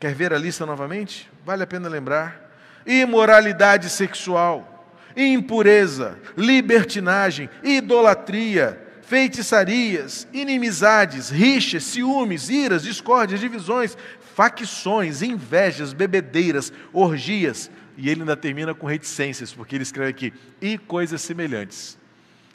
Quer 0.00 0.14
ver 0.14 0.33
a 0.33 0.38
lista 0.38 0.64
novamente? 0.64 1.34
Vale 1.44 1.62
a 1.62 1.66
pena 1.66 1.88
lembrar. 1.88 2.40
Imoralidade 2.87 3.90
sexual, 3.90 4.88
impureza, 5.16 6.18
libertinagem, 6.37 7.48
idolatria, 7.62 8.80
feitiçarias, 9.02 10.26
inimizades, 10.33 11.30
rixas, 11.30 11.85
ciúmes, 11.85 12.48
iras, 12.48 12.83
discórdias, 12.83 13.40
divisões, 13.40 13.96
facções, 14.35 15.22
invejas, 15.22 15.92
bebedeiras, 15.92 16.72
orgias. 16.92 17.70
E 17.96 18.09
ele 18.09 18.20
ainda 18.20 18.37
termina 18.37 18.74
com 18.74 18.87
reticências, 18.87 19.52
porque 19.52 19.76
ele 19.76 19.83
escreve 19.83 20.11
aqui, 20.11 20.33
e 20.61 20.76
coisas 20.76 21.22
semelhantes. 21.22 21.98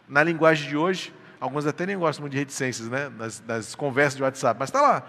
Na 0.08 0.24
linguagem 0.24 0.68
de 0.68 0.76
hoje, 0.76 1.14
alguns 1.40 1.66
até 1.66 1.86
nem 1.86 1.98
gostam 1.98 2.24
muito 2.24 2.34
de 2.34 2.40
reticências, 2.40 2.90
né? 2.90 3.10
nas, 3.18 3.42
nas 3.48 3.74
conversas 3.74 4.18
de 4.18 4.24
WhatsApp, 4.24 4.60
mas 4.60 4.70
está 4.70 4.82
lá. 4.82 5.04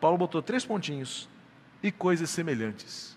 Paulo 0.00 0.18
botou 0.18 0.42
três 0.42 0.64
pontinhos, 0.64 1.28
e 1.82 1.90
coisas 1.90 2.30
semelhantes. 2.30 3.16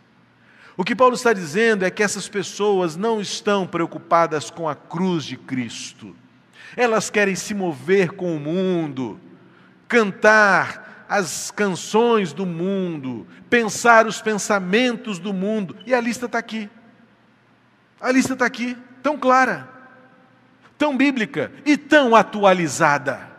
O 0.82 0.84
que 0.84 0.96
Paulo 0.96 1.14
está 1.14 1.32
dizendo 1.32 1.86
é 1.86 1.92
que 1.92 2.02
essas 2.02 2.28
pessoas 2.28 2.96
não 2.96 3.22
estão 3.22 3.68
preocupadas 3.68 4.50
com 4.50 4.68
a 4.68 4.74
cruz 4.74 5.24
de 5.24 5.38
Cristo. 5.38 6.16
Elas 6.76 7.08
querem 7.08 7.36
se 7.36 7.54
mover 7.54 8.14
com 8.14 8.36
o 8.36 8.40
mundo, 8.40 9.20
cantar 9.88 11.06
as 11.08 11.52
canções 11.52 12.34
do 12.34 12.48
mundo, 12.48 13.28
pensar 13.48 14.08
os 14.08 14.24
pensamentos 14.24 15.20
do 15.20 15.32
mundo. 15.32 15.78
E 15.86 15.94
a 15.94 16.02
lista 16.02 16.26
está 16.26 16.40
aqui. 16.40 16.68
A 18.02 18.12
lista 18.12 18.34
está 18.34 18.48
aqui, 18.48 18.76
tão 19.04 19.20
clara, 19.20 19.70
tão 20.80 20.98
bíblica 20.98 21.52
e 21.64 21.78
tão 21.78 22.16
atualizada. 22.16 23.30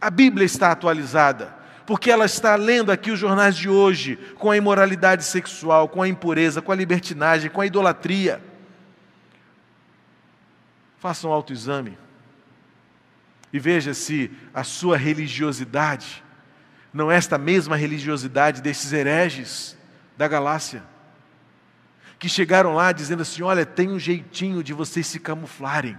A 0.00 0.08
Bíblia 0.08 0.46
está 0.46 0.72
atualizada, 0.72 1.54
porque 1.86 2.10
ela 2.10 2.24
está 2.24 2.56
lendo 2.56 2.90
aqui 2.90 3.10
os 3.10 3.18
jornais 3.18 3.56
de 3.56 3.68
hoje, 3.68 4.16
com 4.38 4.50
a 4.50 4.56
imoralidade 4.56 5.24
sexual, 5.24 5.88
com 5.88 6.02
a 6.02 6.08
impureza, 6.08 6.60
com 6.60 6.72
a 6.72 6.74
libertinagem, 6.74 7.50
com 7.50 7.60
a 7.60 7.66
idolatria. 7.66 8.42
Faça 10.98 11.28
um 11.28 11.32
autoexame 11.32 11.96
e 13.52 13.58
veja 13.58 13.94
se 13.94 14.30
a 14.52 14.64
sua 14.64 14.96
religiosidade 14.96 16.24
não 16.92 17.12
é 17.12 17.16
esta 17.16 17.38
mesma 17.38 17.76
religiosidade 17.76 18.60
desses 18.60 18.92
hereges 18.92 19.76
da 20.16 20.26
Galácia, 20.26 20.82
que 22.18 22.28
chegaram 22.28 22.74
lá 22.74 22.90
dizendo 22.90 23.22
assim: 23.22 23.42
olha, 23.42 23.64
tem 23.64 23.90
um 23.90 23.98
jeitinho 23.98 24.62
de 24.62 24.72
vocês 24.72 25.06
se 25.06 25.20
camuflarem, 25.20 25.96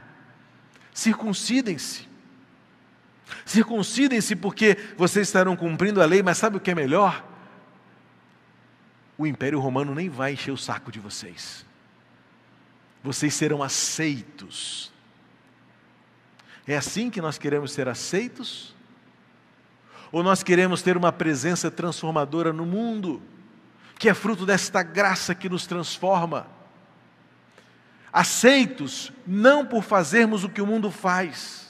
circuncidem-se. 0.93 2.07
Circuncidem-se 3.45 4.35
porque 4.35 4.77
vocês 4.97 5.27
estarão 5.27 5.55
cumprindo 5.55 6.01
a 6.01 6.05
lei, 6.05 6.23
mas 6.23 6.37
sabe 6.37 6.57
o 6.57 6.59
que 6.59 6.71
é 6.71 6.75
melhor? 6.75 7.23
O 9.17 9.25
Império 9.25 9.59
Romano 9.59 9.95
nem 9.95 10.09
vai 10.09 10.33
encher 10.33 10.51
o 10.51 10.57
saco 10.57 10.91
de 10.91 10.99
vocês. 10.99 11.65
Vocês 13.03 13.33
serão 13.33 13.63
aceitos. 13.63 14.91
É 16.67 16.75
assim 16.75 17.09
que 17.09 17.21
nós 17.21 17.37
queremos 17.37 17.71
ser 17.71 17.87
aceitos? 17.87 18.75
Ou 20.11 20.23
nós 20.23 20.43
queremos 20.43 20.81
ter 20.81 20.95
uma 20.95 21.11
presença 21.11 21.69
transformadora 21.71 22.53
no 22.53 22.65
mundo, 22.65 23.21
que 23.97 24.09
é 24.09 24.13
fruto 24.13 24.45
desta 24.45 24.83
graça 24.83 25.33
que 25.33 25.49
nos 25.49 25.65
transforma? 25.65 26.47
Aceitos 28.11 29.11
não 29.25 29.65
por 29.65 29.83
fazermos 29.83 30.43
o 30.43 30.49
que 30.49 30.61
o 30.61 30.67
mundo 30.67 30.89
faz, 30.91 31.66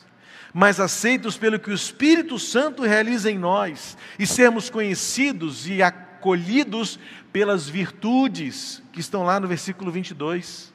mas 0.53 0.79
aceitos 0.79 1.38
pelo 1.38 1.60
que 1.60 1.69
o 1.69 1.73
Espírito 1.73 2.39
Santo 2.39 2.83
realiza 2.83 3.29
em 3.29 3.38
nós 3.38 3.97
e 4.17 4.25
sermos 4.25 4.69
conhecidos 4.69 5.67
e 5.67 5.81
acolhidos 5.81 6.99
pelas 7.31 7.67
virtudes 7.67 8.81
que 8.91 8.99
estão 8.99 9.23
lá 9.23 9.39
no 9.39 9.47
versículo 9.47 9.91
22: 9.91 10.73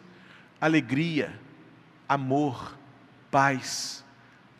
alegria, 0.60 1.38
amor, 2.08 2.78
paz, 3.30 4.04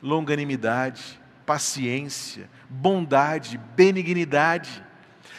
longanimidade, 0.03 1.21
paciência, 1.47 2.51
bondade, 2.69 3.59
benignidade. 3.77 4.83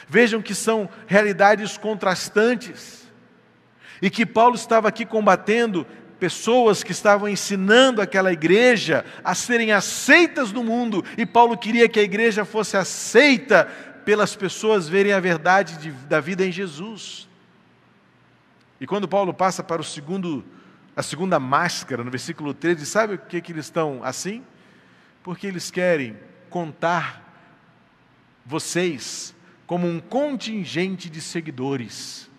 Vejam 0.07 0.41
que 0.41 0.53
são 0.53 0.89
realidades 1.07 1.77
contrastantes. 1.77 3.03
E 4.01 4.09
que 4.09 4.25
Paulo 4.25 4.55
estava 4.55 4.88
aqui 4.89 5.05
combatendo 5.05 5.88
pessoas 6.23 6.83
que 6.83 6.93
estavam 6.93 7.27
ensinando 7.27 8.01
aquela 8.01 8.31
igreja 8.31 9.03
a 9.25 9.36
serem 9.36 9.73
aceitas 9.73 10.53
no 10.53 10.63
mundo, 10.63 11.03
e 11.17 11.25
Paulo 11.25 11.57
queria 11.57 11.89
que 11.89 11.99
a 11.99 12.03
igreja 12.03 12.45
fosse 12.45 12.77
aceita 12.77 13.65
pelas 14.05 14.33
pessoas 14.33 14.88
verem 14.88 15.12
a 15.12 15.19
verdade 15.19 15.77
de, 15.79 15.91
da 15.91 16.21
vida 16.21 16.45
em 16.45 16.49
Jesus. 16.49 17.27
E 18.79 18.88
quando 18.88 19.05
Paulo 19.05 19.33
passa 19.33 19.62
para 19.62 19.81
o 19.81 19.83
segundo, 19.83 20.45
a 20.95 21.03
segunda 21.03 21.41
máscara, 21.41 22.05
no 22.05 22.09
versículo 22.09 22.53
13, 22.53 22.86
sabe 22.86 23.15
o 23.15 23.17
que, 23.17 23.41
que 23.41 23.51
eles 23.51 23.65
estão 23.65 24.01
assim? 24.01 24.45
Porque 25.23 25.45
eles 25.45 25.69
querem 25.69 26.17
contar 26.49 27.21
vocês 28.45 29.36
como 29.67 29.86
um 29.88 29.99
contingente 29.99 31.09
de 31.09 31.19
seguidores. 31.19 32.29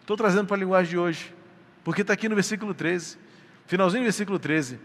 Estou 0.00 0.16
trazendo 0.16 0.48
para 0.48 0.56
a 0.56 0.58
linguagem 0.58 0.90
de 0.90 0.98
hoje, 0.98 1.37
porque 1.88 2.02
está 2.02 2.12
aqui 2.12 2.28
no 2.28 2.34
versículo 2.34 2.74
13, 2.74 3.16
finalzinho 3.66 4.02
do 4.02 4.04
versículo 4.04 4.38
13. 4.38 4.78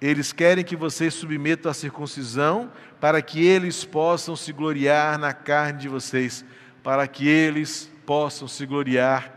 Eles 0.00 0.32
querem 0.32 0.64
que 0.64 0.74
vocês 0.74 1.14
submetam 1.14 1.70
a 1.70 1.74
circuncisão 1.74 2.72
para 3.00 3.22
que 3.22 3.46
eles 3.46 3.84
possam 3.84 4.34
se 4.34 4.52
gloriar 4.52 5.16
na 5.16 5.32
carne 5.32 5.78
de 5.78 5.88
vocês, 5.88 6.44
para 6.82 7.06
que 7.06 7.28
eles 7.28 7.88
possam 8.04 8.48
se 8.48 8.66
gloriar 8.66 9.32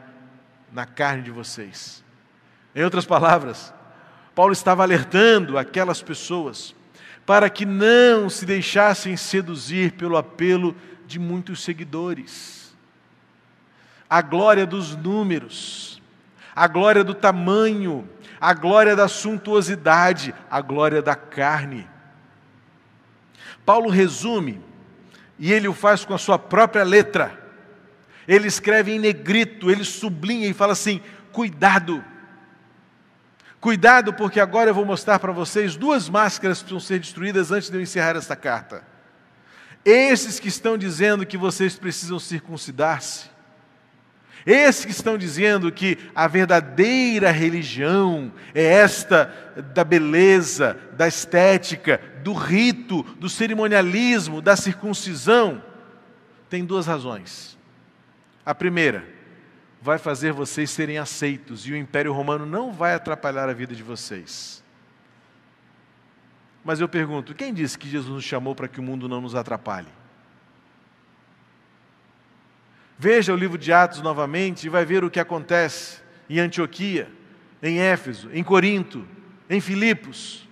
na 0.74 0.88
carne 0.88 1.22
de 1.22 1.30
vocês. 1.30 2.04
Em 2.74 2.84
outras 2.84 3.06
palavras, 3.06 3.72
Paulo 4.34 4.54
estava 4.54 4.82
alertando 4.82 5.56
aquelas 5.56 6.02
pessoas 6.02 6.74
para 7.28 7.48
que 7.48 7.64
não 7.64 8.28
se 8.28 8.44
deixassem 8.44 9.16
seduzir 9.16 9.92
pelo 9.92 10.18
apelo 10.18 10.76
de 11.06 11.20
muitos 11.20 11.62
seguidores. 11.62 12.76
A 14.10 14.20
glória 14.24 14.66
dos 14.66 14.96
números, 14.96 15.97
a 16.58 16.68
glória 16.68 17.04
do 17.04 17.14
tamanho, 17.14 18.10
a 18.42 18.54
glória 18.54 18.96
da 18.96 19.08
suntuosidade, 19.08 20.34
a 20.50 20.60
glória 20.60 21.02
da 21.02 21.16
carne. 21.16 21.88
Paulo 23.66 23.90
resume, 23.90 24.60
e 25.38 25.54
ele 25.54 25.68
o 25.68 25.74
faz 25.74 26.04
com 26.04 26.14
a 26.14 26.18
sua 26.18 26.40
própria 26.40 26.84
letra. 26.84 27.46
Ele 28.28 28.48
escreve 28.48 28.92
em 28.92 29.00
negrito, 29.00 29.70
ele 29.70 29.84
sublinha 29.84 30.48
e 30.48 30.54
fala 30.54 30.74
assim: 30.74 31.02
cuidado 31.32 32.04
Cuidado, 33.60 34.14
porque 34.14 34.40
agora 34.40 34.70
eu 34.70 34.74
vou 34.74 34.86
mostrar 34.86 35.18
para 35.20 35.32
vocês 35.32 35.76
duas 35.76 36.08
máscaras 36.08 36.60
que 36.60 36.66
precisam 36.66 36.80
ser 36.80 37.00
destruídas 37.00 37.52
antes 37.52 37.70
de 37.70 37.78
eu 37.78 37.82
encerrar 37.82 38.16
esta 38.16 38.36
carta. 38.36 38.82
Esses 39.84 40.40
que 40.40 40.48
estão 40.48 40.78
dizendo 40.78 41.26
que 41.26 41.38
vocês 41.38 41.78
precisam 41.78 42.20
circuncidar-se, 42.20 43.30
esses 44.48 44.86
que 44.86 44.92
estão 44.92 45.18
dizendo 45.18 45.70
que 45.70 45.98
a 46.16 46.26
verdadeira 46.26 47.32
religião 47.32 48.32
é 48.56 48.64
esta 48.64 49.54
da 49.76 49.84
beleza, 49.84 50.80
da 50.94 51.06
estética, 51.06 52.00
do 52.24 52.32
rito, 52.32 53.04
do 53.20 53.28
cerimonialismo, 53.28 54.42
da 54.42 54.56
circuncisão, 54.56 55.62
tem 56.50 56.64
duas 56.64 56.88
razões. 56.88 57.58
A 58.46 58.56
primeira, 58.56 59.06
vai 59.82 59.98
fazer 59.98 60.32
vocês 60.32 60.70
serem 60.70 60.98
aceitos 60.98 61.68
e 61.68 61.74
o 61.74 61.78
Império 61.78 62.14
Romano 62.14 62.46
não 62.46 62.72
vai 62.72 62.94
atrapalhar 62.94 63.50
a 63.50 63.54
vida 63.54 63.76
de 63.76 63.84
vocês. 63.84 64.64
Mas 66.64 66.80
eu 66.80 66.88
pergunto: 66.88 67.36
quem 67.36 67.54
disse 67.54 67.78
que 67.78 67.90
Jesus 67.90 68.14
nos 68.14 68.24
chamou 68.24 68.56
para 68.56 68.68
que 68.68 68.80
o 68.80 68.84
mundo 68.84 69.08
não 69.08 69.20
nos 69.20 69.36
atrapalhe? 69.36 69.88
Veja 72.98 73.34
o 73.34 73.38
livro 73.38 73.58
de 73.58 73.72
Atos 73.72 74.02
novamente 74.02 74.66
e 74.66 74.70
vai 74.70 74.84
ver 74.84 75.04
o 75.04 75.10
que 75.10 75.20
acontece 75.20 76.02
em 76.30 76.40
Antioquia, 76.40 77.08
em 77.62 77.80
Éfeso, 77.80 78.30
em 78.34 78.44
Corinto, 78.44 79.08
em 79.50 79.62
Filipos. 79.62 80.48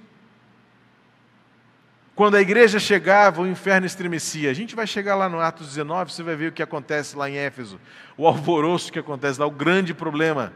Quando 2.15 2.35
a 2.35 2.41
igreja 2.41 2.79
chegava, 2.79 3.41
o 3.41 3.47
inferno 3.47 3.85
estremecia. 3.85 4.49
A 4.49 4.53
gente 4.53 4.75
vai 4.75 4.87
chegar 4.87 5.15
lá 5.15 5.27
no 5.27 5.39
Atos 5.39 5.67
19, 5.67 6.13
você 6.13 6.23
vai 6.23 6.35
ver 6.35 6.47
o 6.47 6.51
que 6.51 6.63
acontece 6.63 7.17
lá 7.17 7.29
em 7.29 7.35
Éfeso. 7.35 7.79
O 8.15 8.25
alvoroço 8.25 8.91
que 8.91 8.99
acontece 8.99 9.39
lá, 9.39 9.45
o 9.45 9.51
grande 9.51 9.93
problema 9.93 10.53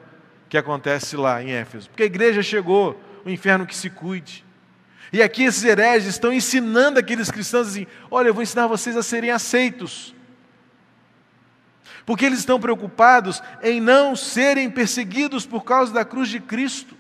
que 0.48 0.58
acontece 0.58 1.18
lá 1.18 1.44
em 1.44 1.52
Éfeso. 1.52 1.90
Porque 1.90 2.04
a 2.04 2.06
igreja 2.06 2.42
chegou, 2.42 3.02
o 3.26 3.30
inferno 3.30 3.66
que 3.66 3.76
se 3.76 3.90
cuide. 3.90 4.46
E 5.12 5.22
aqui 5.22 5.44
esses 5.44 5.64
hereges 5.64 6.10
estão 6.10 6.32
ensinando 6.32 7.00
aqueles 7.00 7.30
cristãos 7.30 7.68
assim: 7.68 7.88
olha, 8.10 8.30
eu 8.30 8.34
vou 8.34 8.44
ensinar 8.44 8.68
vocês 8.68 8.96
a 8.96 9.04
serem 9.04 9.32
aceitos. 9.32 10.16
Porque 12.10 12.26
eles 12.26 12.40
estão 12.40 12.60
preocupados 12.60 13.40
em 13.62 13.80
não 13.80 14.16
serem 14.16 14.68
perseguidos 14.68 15.46
por 15.46 15.64
causa 15.64 15.94
da 15.94 16.04
cruz 16.04 16.28
de 16.28 16.40
Cristo. 16.40 16.98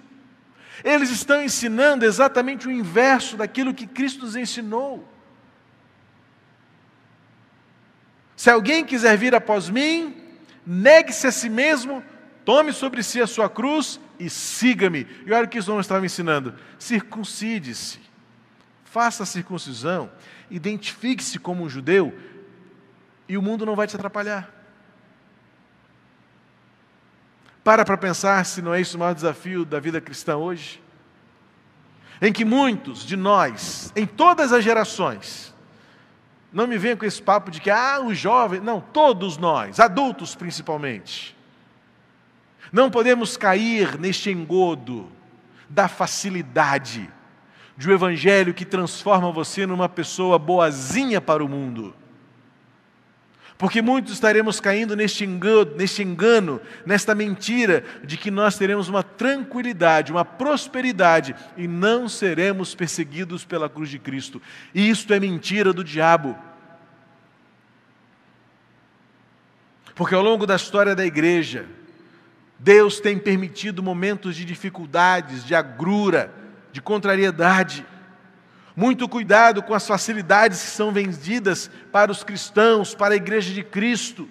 Eles 0.84 1.10
estão 1.10 1.41
ensinando 1.41 2.06
exatamente 2.06 2.67
o 2.67 2.72
inverso 2.72 3.36
daquilo 3.36 3.74
que 3.74 3.88
Cristo 3.88 4.24
nos 4.24 4.36
ensinou. 4.36 5.04
Se 8.36 8.52
alguém 8.52 8.86
quiser 8.86 9.17
vir 9.17 9.34
após 9.34 9.67
mim, 9.67 10.15
negue-se 10.63 11.26
a 11.26 11.32
si 11.32 11.50
mesmo, 11.50 12.04
tome 12.45 12.72
sobre 12.72 13.02
si 13.02 13.19
a 13.19 13.26
sua 13.26 13.50
cruz 13.50 14.00
e 14.19 14.30
siga-me. 14.30 15.08
E 15.26 15.34
olha 15.34 15.45
o 15.45 15.50
que 15.50 15.58
os 15.58 15.67
homens 15.67 15.88
estavam 15.88 16.06
ensinando: 16.06 16.54
circuncide-se, 16.78 18.00
faça 18.86 19.24
a 19.24 19.26
circuncisão, 19.26 20.12
identifique-se 20.52 21.39
como 21.39 21.63
um 21.63 21.69
judeu, 21.69 22.15
e 23.28 23.39
o 23.39 23.41
mundo 23.41 23.65
não 23.65 23.76
vai 23.76 23.88
te 23.88 23.95
atrapalhar. 23.95 24.59
Para 27.69 27.86
para 27.86 27.97
pensar 27.97 28.43
se 28.47 28.63
não 28.63 28.73
é 28.73 28.82
isso 28.82 28.97
o 28.97 28.99
maior 28.99 29.13
desafio 29.13 29.63
da 29.63 29.79
vida 29.79 30.01
cristã 30.01 30.36
hoje 30.36 30.82
em 32.19 32.34
que 32.34 32.43
muitos 32.43 33.05
de 33.05 33.15
nós, 33.15 33.93
em 33.95 34.08
todas 34.08 34.51
as 34.51 34.63
gerações, 34.63 35.53
não 36.51 36.65
me 36.65 36.79
venham 36.79 36.97
com 36.97 37.05
esse 37.05 37.21
papo 37.21 37.51
de 37.51 37.62
que, 37.62 37.69
ah, 37.69 38.01
os 38.03 38.17
jovens, 38.17 38.63
não, 38.63 38.82
todos 38.82 39.38
nós, 39.38 39.79
adultos 39.79 40.34
principalmente, 40.34 41.38
não 42.73 42.89
podemos 42.89 43.38
cair 43.38 43.99
neste 43.99 44.32
engodo 44.32 45.08
da 45.69 45.88
facilidade 45.88 47.08
de 47.77 47.88
um 47.88 47.93
evangelho 47.93 48.51
que 48.51 48.65
transforma 48.65 49.32
você 49.32 49.67
numa 49.67 49.88
pessoa 49.88 50.39
boazinha 50.39 51.21
para 51.21 51.45
o 51.45 51.47
mundo. 51.47 51.93
Porque 53.60 53.82
muitos 53.82 54.13
estaremos 54.13 54.62
caindo 54.62 54.95
neste 54.95 55.26
engano, 55.26 55.76
neste 55.76 56.02
engano, 56.02 56.62
nesta 56.86 57.13
mentira 57.13 57.84
de 58.06 58.15
que 58.15 58.32
nós 58.32 58.58
teremos 58.58 58.88
uma 58.88 59.04
tranquilidade, 59.04 60.13
uma 60.13 60.24
prosperidade 60.24 61.36
e 61.58 61.67
não 61.67 62.08
seremos 62.08 62.74
perseguidos 62.74 63.43
pela 63.43 63.67
cruz 63.67 63.89
de 63.89 64.00
Cristo. 64.00 64.41
E 64.74 64.89
isto 64.89 65.13
é 65.13 65.19
mentira 65.19 65.74
do 65.74 65.84
diabo. 65.84 66.38
Porque 69.93 70.15
ao 70.15 70.24
longo 70.24 70.48
da 70.48 70.56
história 70.56 70.95
da 70.95 71.06
igreja, 71.06 71.65
Deus 72.58 73.02
tem 73.02 73.19
permitido 73.19 73.84
momentos 73.84 74.38
de 74.38 74.45
dificuldades, 74.45 75.43
de 75.43 75.54
agrura, 75.54 76.34
de 76.72 76.82
contrariedade. 76.82 77.86
Muito 78.80 79.10
cuidado 79.10 79.62
com 79.62 79.74
as 79.74 79.86
facilidades 79.86 80.63
que 80.63 80.70
são 80.70 80.89
vendidas 80.89 81.70
para 81.92 82.10
os 82.10 82.24
cristãos, 82.24 82.96
para 82.96 83.13
a 83.13 83.18
igreja 83.18 83.54
de 83.54 83.62
Cristo. 83.62 84.26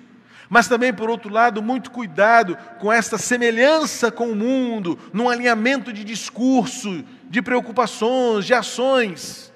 Mas 0.48 0.66
também, 0.66 0.90
por 0.90 1.10
outro 1.10 1.30
lado, 1.30 1.60
muito 1.62 1.90
cuidado 1.90 2.56
com 2.80 2.90
esta 2.90 3.18
semelhança 3.18 4.10
com 4.10 4.32
o 4.32 4.34
mundo, 4.34 4.98
num 5.12 5.28
alinhamento 5.28 5.92
de 5.92 6.02
discurso, 6.02 7.04
de 7.28 7.42
preocupações, 7.42 8.46
de 8.46 8.54
ações. 8.54 9.52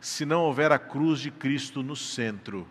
Se 0.00 0.24
não 0.24 0.42
houver 0.42 0.70
a 0.70 0.78
cruz 0.78 1.18
de 1.18 1.32
Cristo 1.32 1.82
no 1.82 1.96
centro, 1.96 2.68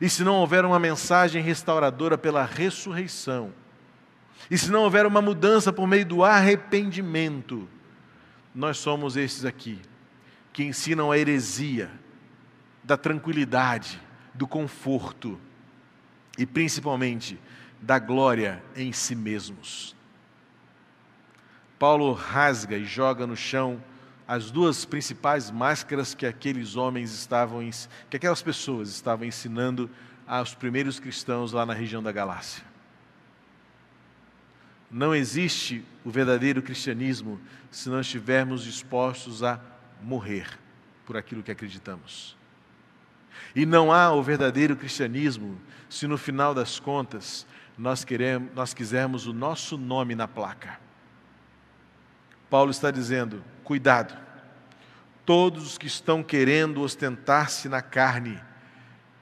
e 0.00 0.10
se 0.10 0.24
não 0.24 0.34
houver 0.34 0.64
uma 0.64 0.80
mensagem 0.80 1.40
restauradora 1.40 2.18
pela 2.18 2.44
ressurreição, 2.44 3.52
e 4.50 4.58
se 4.58 4.68
não 4.68 4.82
houver 4.82 5.06
uma 5.06 5.22
mudança 5.22 5.72
por 5.72 5.86
meio 5.86 6.04
do 6.04 6.24
arrependimento, 6.24 7.68
nós 8.52 8.78
somos 8.78 9.16
esses 9.16 9.44
aqui, 9.44 9.80
que 10.58 10.64
ensinam 10.64 11.12
a 11.12 11.16
heresia 11.16 11.88
da 12.82 12.96
tranquilidade, 12.96 14.02
do 14.34 14.44
conforto 14.44 15.40
e 16.36 16.44
principalmente 16.44 17.38
da 17.80 18.00
glória 18.00 18.60
em 18.74 18.92
si 18.92 19.14
mesmos. 19.14 19.94
Paulo 21.78 22.12
rasga 22.12 22.76
e 22.76 22.84
joga 22.84 23.24
no 23.24 23.36
chão 23.36 23.80
as 24.26 24.50
duas 24.50 24.84
principais 24.84 25.48
máscaras 25.48 26.12
que 26.12 26.26
aqueles 26.26 26.74
homens 26.74 27.12
estavam, 27.12 27.60
que 28.10 28.16
aquelas 28.16 28.42
pessoas 28.42 28.88
estavam 28.88 29.28
ensinando 29.28 29.88
aos 30.26 30.56
primeiros 30.56 30.98
cristãos 30.98 31.52
lá 31.52 31.64
na 31.64 31.72
região 31.72 32.02
da 32.02 32.10
Galácia. 32.10 32.64
Não 34.90 35.14
existe 35.14 35.84
o 36.04 36.10
verdadeiro 36.10 36.60
cristianismo 36.62 37.40
se 37.70 37.88
não 37.88 38.00
estivermos 38.00 38.64
dispostos 38.64 39.44
a 39.44 39.77
morrer 40.02 40.46
por 41.04 41.16
aquilo 41.16 41.42
que 41.42 41.50
acreditamos. 41.50 42.36
E 43.54 43.64
não 43.64 43.92
há 43.92 44.12
o 44.12 44.22
verdadeiro 44.22 44.76
cristianismo 44.76 45.60
se 45.88 46.06
no 46.06 46.18
final 46.18 46.54
das 46.54 46.78
contas 46.78 47.46
nós, 47.76 48.04
queremos, 48.04 48.50
nós 48.54 48.74
quisermos 48.74 49.26
o 49.26 49.32
nosso 49.32 49.78
nome 49.78 50.14
na 50.14 50.26
placa. 50.26 50.78
Paulo 52.50 52.70
está 52.70 52.90
dizendo: 52.90 53.42
cuidado, 53.64 54.16
todos 55.24 55.64
os 55.66 55.78
que 55.78 55.86
estão 55.86 56.22
querendo 56.22 56.80
ostentar-se 56.80 57.68
na 57.68 57.80
carne, 57.82 58.40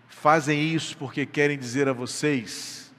fazem 0.09 0.75
isso 0.75 0.97
porque 0.97 1.27
querem 1.27 1.59
dizer 1.59 1.89
a 1.89 1.93
vocês 1.93 2.93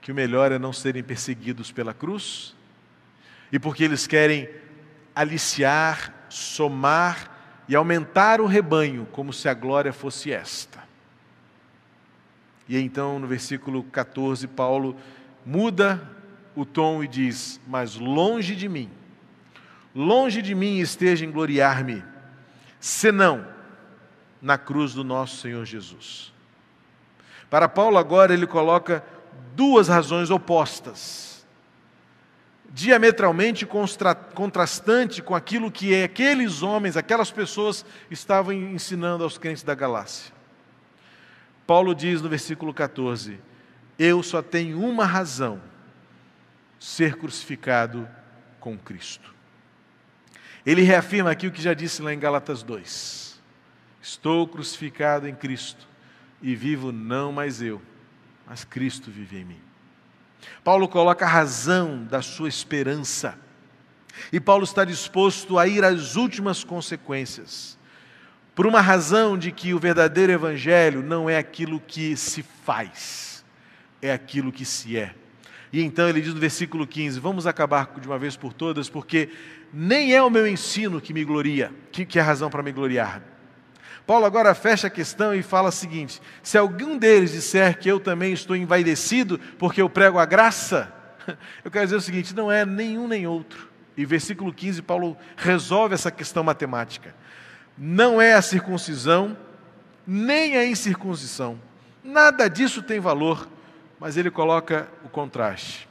que 0.00 0.12
o 0.12 0.14
melhor 0.14 0.52
é 0.52 0.58
não 0.58 0.72
serem 0.72 1.02
perseguidos 1.02 1.72
pela 1.72 1.94
cruz, 1.94 2.54
e 3.50 3.58
porque 3.58 3.84
eles 3.84 4.06
querem 4.06 4.48
aliciar 5.14 6.13
somar 6.34 7.30
e 7.68 7.76
aumentar 7.76 8.40
o 8.40 8.46
rebanho, 8.46 9.06
como 9.12 9.32
se 9.32 9.48
a 9.48 9.54
glória 9.54 9.92
fosse 9.92 10.32
esta. 10.32 10.82
E 12.68 12.76
então, 12.76 13.20
no 13.20 13.26
versículo 13.26 13.84
14, 13.84 14.48
Paulo 14.48 14.96
muda 15.46 16.10
o 16.56 16.64
tom 16.64 17.04
e 17.04 17.08
diz: 17.08 17.60
Mas 17.68 17.94
longe 17.94 18.56
de 18.56 18.68
mim, 18.68 18.90
longe 19.94 20.42
de 20.42 20.54
mim 20.54 20.78
esteja 20.78 21.24
em 21.24 21.30
gloriar-me, 21.30 22.02
senão 22.80 23.46
na 24.42 24.58
cruz 24.58 24.92
do 24.92 25.04
nosso 25.04 25.36
Senhor 25.36 25.64
Jesus. 25.64 26.32
Para 27.48 27.68
Paulo, 27.68 27.96
agora, 27.96 28.34
ele 28.34 28.46
coloca 28.46 29.04
duas 29.54 29.86
razões 29.86 30.30
opostas 30.30 31.33
diametralmente 32.70 33.66
contrastante 34.34 35.22
com 35.22 35.34
aquilo 35.34 35.70
que 35.70 36.02
aqueles 36.02 36.62
homens, 36.62 36.96
aquelas 36.96 37.30
pessoas 37.30 37.84
estavam 38.10 38.52
ensinando 38.52 39.22
aos 39.22 39.38
crentes 39.38 39.62
da 39.62 39.74
Galácia. 39.74 40.32
Paulo 41.66 41.94
diz 41.94 42.20
no 42.20 42.28
versículo 42.28 42.74
14: 42.74 43.38
Eu 43.98 44.22
só 44.22 44.42
tenho 44.42 44.80
uma 44.80 45.04
razão, 45.04 45.60
ser 46.78 47.16
crucificado 47.16 48.08
com 48.60 48.76
Cristo. 48.76 49.34
Ele 50.66 50.82
reafirma 50.82 51.30
aqui 51.30 51.46
o 51.46 51.52
que 51.52 51.62
já 51.62 51.74
disse 51.74 52.02
lá 52.02 52.12
em 52.12 52.18
Galatas 52.18 52.62
2: 52.62 53.40
Estou 54.00 54.48
crucificado 54.48 55.28
em 55.28 55.34
Cristo 55.34 55.86
e 56.42 56.54
vivo 56.54 56.92
não 56.92 57.32
mais 57.32 57.62
eu, 57.62 57.80
mas 58.46 58.64
Cristo 58.64 59.10
vive 59.10 59.38
em 59.38 59.44
mim. 59.44 59.63
Paulo 60.62 60.88
coloca 60.88 61.24
a 61.24 61.28
razão 61.28 62.04
da 62.04 62.22
sua 62.22 62.48
esperança. 62.48 63.38
E 64.32 64.40
Paulo 64.40 64.64
está 64.64 64.84
disposto 64.84 65.58
a 65.58 65.66
ir 65.66 65.84
às 65.84 66.16
últimas 66.16 66.62
consequências, 66.62 67.78
por 68.54 68.66
uma 68.66 68.80
razão 68.80 69.36
de 69.36 69.50
que 69.50 69.74
o 69.74 69.78
verdadeiro 69.78 70.32
evangelho 70.32 71.02
não 71.02 71.28
é 71.28 71.36
aquilo 71.36 71.80
que 71.80 72.16
se 72.16 72.44
faz, 72.64 73.44
é 74.00 74.12
aquilo 74.12 74.52
que 74.52 74.64
se 74.64 74.96
é. 74.96 75.14
E 75.72 75.82
então 75.82 76.08
ele 76.08 76.20
diz 76.20 76.32
no 76.32 76.38
versículo 76.38 76.86
15: 76.86 77.18
Vamos 77.18 77.48
acabar 77.48 77.92
de 78.00 78.06
uma 78.06 78.18
vez 78.18 78.36
por 78.36 78.52
todas, 78.52 78.88
porque 78.88 79.28
nem 79.72 80.14
é 80.14 80.22
o 80.22 80.30
meu 80.30 80.46
ensino 80.46 81.00
que 81.00 81.12
me 81.12 81.24
gloria, 81.24 81.72
que, 81.90 82.06
que 82.06 82.16
é 82.16 82.22
a 82.22 82.24
razão 82.24 82.48
para 82.48 82.62
me 82.62 82.70
gloriar, 82.70 83.20
Paulo 84.06 84.26
agora 84.26 84.54
fecha 84.54 84.88
a 84.88 84.90
questão 84.90 85.34
e 85.34 85.42
fala 85.42 85.70
o 85.70 85.72
seguinte: 85.72 86.20
se 86.42 86.58
algum 86.58 86.98
deles 86.98 87.32
disser 87.32 87.78
que 87.78 87.88
eu 87.88 87.98
também 87.98 88.32
estou 88.32 88.54
envaidecido 88.54 89.38
porque 89.58 89.80
eu 89.80 89.88
prego 89.88 90.18
a 90.18 90.26
graça, 90.26 90.92
eu 91.64 91.70
quero 91.70 91.86
dizer 91.86 91.96
o 91.96 92.00
seguinte: 92.00 92.34
não 92.34 92.52
é 92.52 92.66
nenhum 92.66 93.08
nem 93.08 93.26
outro. 93.26 93.72
E 93.96 94.04
versículo 94.04 94.52
15, 94.52 94.82
Paulo 94.82 95.16
resolve 95.36 95.94
essa 95.94 96.10
questão 96.10 96.42
matemática. 96.42 97.14
Não 97.78 98.20
é 98.20 98.34
a 98.34 98.42
circuncisão, 98.42 99.36
nem 100.06 100.56
a 100.56 100.66
incircuncisão. 100.66 101.58
Nada 102.02 102.48
disso 102.48 102.82
tem 102.82 103.00
valor, 103.00 103.48
mas 103.98 104.16
ele 104.16 104.30
coloca 104.30 104.88
o 105.04 105.08
contraste. 105.08 105.88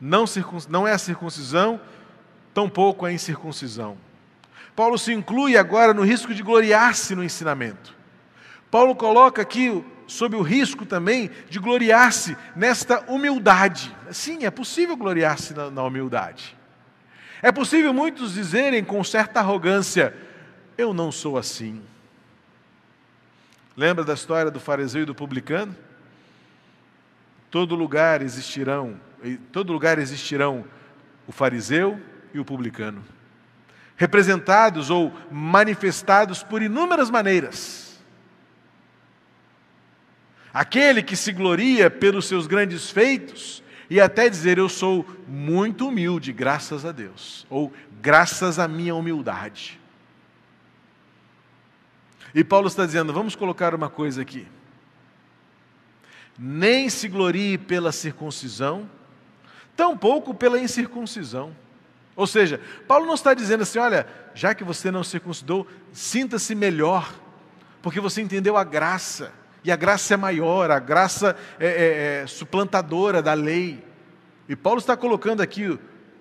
Não, 0.00 0.24
não 0.68 0.88
é 0.88 0.92
a 0.92 0.98
circuncisão, 0.98 1.80
tampouco 2.52 3.06
a 3.06 3.12
incircuncisão. 3.12 3.96
Paulo 4.74 4.98
se 4.98 5.12
inclui 5.12 5.56
agora 5.56 5.94
no 5.94 6.02
risco 6.02 6.34
de 6.34 6.42
gloriar-se 6.42 7.14
no 7.14 7.22
ensinamento. 7.22 7.94
Paulo 8.70 8.94
coloca 8.96 9.40
aqui 9.40 9.84
sob 10.06 10.34
o 10.36 10.42
risco 10.42 10.84
também 10.84 11.30
de 11.48 11.60
gloriar-se 11.60 12.36
nesta 12.56 13.00
humildade. 13.10 13.94
Sim, 14.10 14.44
é 14.44 14.50
possível 14.50 14.96
gloriar-se 14.96 15.54
na, 15.54 15.70
na, 15.70 15.82
humildade. 15.84 16.56
É 17.40 17.52
possível 17.52 17.94
muitos 17.94 18.34
dizerem 18.34 18.82
com 18.82 19.02
certa 19.04 19.38
arrogância: 19.38 20.14
Eu 20.76 20.92
não 20.92 21.12
sou 21.12 21.38
assim. 21.38 21.80
Lembra 23.76 24.04
da 24.04 24.14
história 24.14 24.50
do 24.50 24.58
fariseu 24.58 25.02
e 25.02 25.06
do 25.06 25.14
publicano? 25.14 25.74
Todo 27.48 27.76
lugar 27.76 28.22
existirão, 28.22 29.00
todo 29.52 29.72
lugar 29.72 30.00
existirão 30.00 30.64
o 31.28 31.32
fariseu 31.32 32.00
e 32.32 32.40
o 32.40 32.44
publicano 32.44 33.13
representados 33.96 34.90
ou 34.90 35.12
manifestados 35.30 36.42
por 36.42 36.62
inúmeras 36.62 37.10
maneiras. 37.10 37.84
aquele 40.54 41.02
que 41.02 41.16
se 41.16 41.32
gloria 41.32 41.90
pelos 41.90 42.26
seus 42.26 42.46
grandes 42.46 42.88
feitos 42.88 43.60
e 43.90 44.00
até 44.00 44.28
dizer 44.28 44.56
eu 44.56 44.68
sou 44.68 45.04
muito 45.26 45.88
humilde, 45.88 46.32
graças 46.32 46.84
a 46.84 46.92
Deus, 46.92 47.44
ou 47.50 47.72
graças 48.00 48.60
à 48.60 48.68
minha 48.68 48.94
humildade. 48.94 49.80
E 52.32 52.44
Paulo 52.44 52.68
está 52.68 52.86
dizendo: 52.86 53.12
vamos 53.12 53.34
colocar 53.34 53.74
uma 53.74 53.90
coisa 53.90 54.22
aqui. 54.22 54.46
Nem 56.38 56.88
se 56.88 57.08
glorie 57.08 57.58
pela 57.58 57.92
circuncisão, 57.92 58.88
tampouco 59.76 60.32
pela 60.34 60.58
incircuncisão. 60.58 61.54
Ou 62.16 62.26
seja, 62.26 62.60
Paulo 62.86 63.06
não 63.06 63.14
está 63.14 63.34
dizendo 63.34 63.62
assim: 63.62 63.78
olha, 63.78 64.06
já 64.34 64.54
que 64.54 64.64
você 64.64 64.90
não 64.90 65.02
circuncidou, 65.02 65.66
sinta-se 65.92 66.54
melhor, 66.54 67.12
porque 67.82 68.00
você 68.00 68.22
entendeu 68.22 68.56
a 68.56 68.64
graça, 68.64 69.32
e 69.64 69.72
a 69.72 69.76
graça 69.76 70.14
é 70.14 70.16
maior, 70.16 70.70
a 70.70 70.78
graça 70.78 71.36
é, 71.58 71.66
é, 71.66 72.22
é 72.22 72.26
suplantadora 72.26 73.22
da 73.22 73.34
lei. 73.34 73.82
E 74.48 74.54
Paulo 74.54 74.78
está 74.78 74.96
colocando 74.96 75.40
aqui 75.40 75.78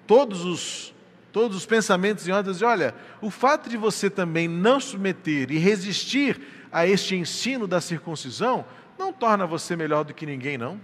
todos 0.07 0.45
os, 0.45 0.93
todos 1.31 1.57
os 1.57 1.65
pensamentos 1.65 2.27
em 2.27 2.31
ordem, 2.31 2.53
e 2.53 2.63
olha, 2.63 2.95
o 3.21 3.29
fato 3.29 3.69
de 3.69 3.77
você 3.77 4.09
também 4.09 4.47
não 4.47 4.79
submeter 4.79 5.51
e 5.51 5.57
resistir 5.57 6.41
a 6.71 6.87
este 6.87 7.15
ensino 7.15 7.67
da 7.67 7.79
circuncisão, 7.79 8.65
não 8.97 9.13
torna 9.13 9.45
você 9.45 9.75
melhor 9.75 10.03
do 10.03 10.13
que 10.13 10.25
ninguém, 10.25 10.57
não. 10.57 10.79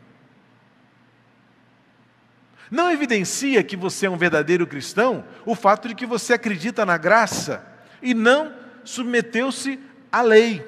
Não 2.69 2.91
evidencia 2.91 3.63
que 3.63 3.75
você 3.75 4.05
é 4.05 4.09
um 4.09 4.17
verdadeiro 4.17 4.67
cristão 4.67 5.23
o 5.45 5.55
fato 5.55 5.87
de 5.87 5.95
que 5.95 6.05
você 6.05 6.33
acredita 6.33 6.85
na 6.85 6.97
graça 6.97 7.63
e 8.01 8.13
não 8.13 8.53
submeteu-se 8.83 9.79
à 10.11 10.21
lei. 10.21 10.65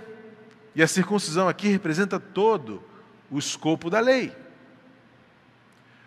E 0.75 0.81
a 0.81 0.87
circuncisão 0.87 1.47
aqui 1.47 1.67
representa 1.67 2.19
todo 2.19 2.83
o 3.29 3.37
escopo 3.37 3.89
da 3.89 3.99
lei. 3.99 4.35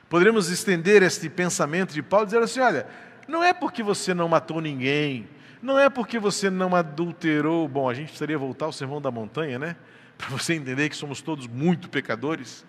Poderíamos 0.09 0.49
estender 0.49 1.03
este 1.03 1.29
pensamento 1.29 1.93
de 1.93 2.03
Paulo 2.03 2.25
e 2.25 2.27
dizer 2.27 2.43
assim: 2.43 2.61
olha, 2.61 2.87
não 3.29 3.43
é 3.43 3.53
porque 3.53 3.83
você 3.83 4.13
não 4.13 4.29
matou 4.29 4.61
ninguém, 4.61 5.29
não 5.63 5.79
é 5.79 5.89
porque 5.89 6.19
você 6.19 6.51
não 6.51 6.75
adulterou. 6.75 7.69
Bom, 7.69 7.89
a 7.89 7.95
gente 7.95 8.09
precisaria 8.09 8.39
voltar 8.39 8.67
ao 8.67 8.73
sermão 8.73 9.01
da 9.01 9.11
montanha, 9.11 9.59
né? 9.59 9.77
Para 10.19 10.29
você 10.29 10.55
entender 10.55 10.89
que 10.89 10.97
somos 10.97 11.23
todos 11.23 11.47
muito 11.47 11.89
pecadores. 11.89 12.65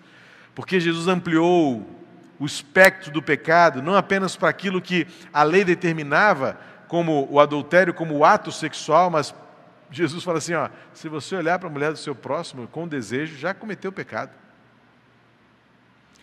Porque 0.53 0.79
Jesus 0.79 1.07
ampliou 1.07 2.04
o 2.39 2.45
espectro 2.45 3.11
do 3.11 3.21
pecado, 3.21 3.81
não 3.81 3.95
apenas 3.95 4.35
para 4.35 4.49
aquilo 4.49 4.81
que 4.81 5.07
a 5.31 5.43
lei 5.43 5.63
determinava, 5.63 6.59
como 6.87 7.27
o 7.31 7.39
adultério, 7.39 7.93
como 7.93 8.15
o 8.15 8.25
ato 8.25 8.51
sexual, 8.51 9.09
mas 9.09 9.33
Jesus 9.91 10.23
fala 10.23 10.37
assim: 10.37 10.53
ó, 10.53 10.69
se 10.93 11.07
você 11.07 11.35
olhar 11.35 11.59
para 11.59 11.67
a 11.67 11.71
mulher 11.71 11.91
do 11.91 11.97
seu 11.97 12.15
próximo 12.15 12.67
com 12.67 12.87
desejo, 12.87 13.37
já 13.37 13.53
cometeu 13.53 13.91
pecado. 13.91 14.31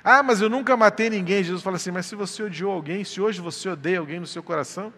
Ah, 0.04 0.22
mas 0.22 0.40
eu 0.40 0.50
nunca 0.50 0.76
matei 0.76 1.08
ninguém. 1.08 1.42
Jesus 1.42 1.62
fala 1.62 1.76
assim: 1.76 1.90
mas 1.90 2.06
se 2.06 2.14
você 2.14 2.42
odiou 2.42 2.72
alguém, 2.72 3.04
se 3.04 3.20
hoje 3.20 3.40
você 3.40 3.68
odeia 3.68 3.98
alguém 3.98 4.20
no 4.20 4.26
seu 4.26 4.42
coração, 4.42 4.92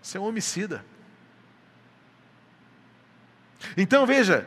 você 0.00 0.18
é 0.18 0.20
um 0.20 0.24
homicida. 0.24 0.84
Então 3.76 4.06
veja, 4.06 4.46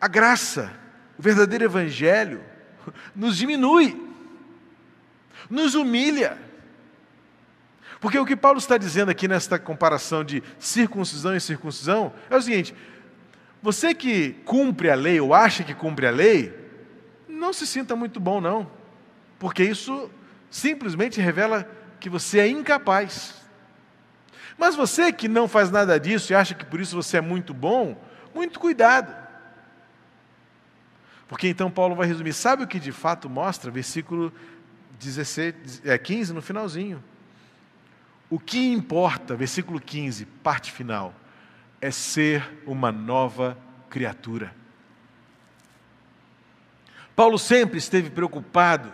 a 0.00 0.08
graça, 0.08 0.72
o 1.18 1.22
verdadeiro 1.22 1.64
evangelho, 1.64 2.42
nos 3.14 3.36
diminui 3.36 4.07
nos 5.48 5.74
humilha. 5.74 6.38
Porque 8.00 8.18
o 8.18 8.24
que 8.26 8.36
Paulo 8.36 8.58
está 8.58 8.78
dizendo 8.78 9.10
aqui 9.10 9.26
nesta 9.26 9.58
comparação 9.58 10.22
de 10.22 10.42
circuncisão 10.58 11.34
e 11.34 11.40
circuncisão 11.40 12.12
é 12.30 12.36
o 12.36 12.42
seguinte: 12.42 12.74
você 13.62 13.94
que 13.94 14.32
cumpre 14.44 14.90
a 14.90 14.94
lei 14.94 15.20
ou 15.20 15.34
acha 15.34 15.64
que 15.64 15.74
cumpre 15.74 16.06
a 16.06 16.10
lei, 16.10 16.54
não 17.28 17.52
se 17.52 17.66
sinta 17.66 17.96
muito 17.96 18.20
bom, 18.20 18.40
não, 18.40 18.70
porque 19.38 19.64
isso 19.64 20.10
simplesmente 20.50 21.20
revela 21.20 21.68
que 21.98 22.08
você 22.08 22.38
é 22.38 22.48
incapaz. 22.48 23.34
Mas 24.56 24.74
você 24.74 25.12
que 25.12 25.28
não 25.28 25.46
faz 25.46 25.70
nada 25.70 25.98
disso 25.98 26.32
e 26.32 26.34
acha 26.34 26.54
que 26.54 26.64
por 26.64 26.80
isso 26.80 26.96
você 26.96 27.18
é 27.18 27.20
muito 27.20 27.52
bom, 27.52 28.00
muito 28.34 28.58
cuidado. 28.58 29.14
Porque 31.28 31.48
então 31.48 31.70
Paulo 31.70 31.94
vai 31.94 32.06
resumir: 32.06 32.32
sabe 32.32 32.64
o 32.64 32.66
que 32.66 32.80
de 32.80 32.90
fato 32.90 33.28
mostra? 33.28 33.70
Versículo 33.70 34.32
16, 34.98 35.82
é, 35.84 35.96
15, 35.96 36.32
no 36.32 36.42
finalzinho. 36.42 37.02
O 38.28 38.38
que 38.38 38.72
importa, 38.72 39.34
versículo 39.34 39.80
15, 39.80 40.26
parte 40.26 40.70
final, 40.70 41.14
é 41.80 41.90
ser 41.90 42.62
uma 42.66 42.92
nova 42.92 43.56
criatura. 43.88 44.54
Paulo 47.16 47.38
sempre 47.38 47.78
esteve 47.78 48.10
preocupado 48.10 48.92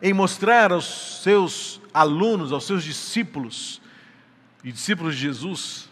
em 0.00 0.12
mostrar 0.12 0.72
aos 0.72 1.22
seus 1.22 1.80
alunos, 1.92 2.52
aos 2.52 2.66
seus 2.66 2.84
discípulos 2.84 3.80
e 4.62 4.70
discípulos 4.70 5.14
de 5.14 5.22
Jesus, 5.22 5.88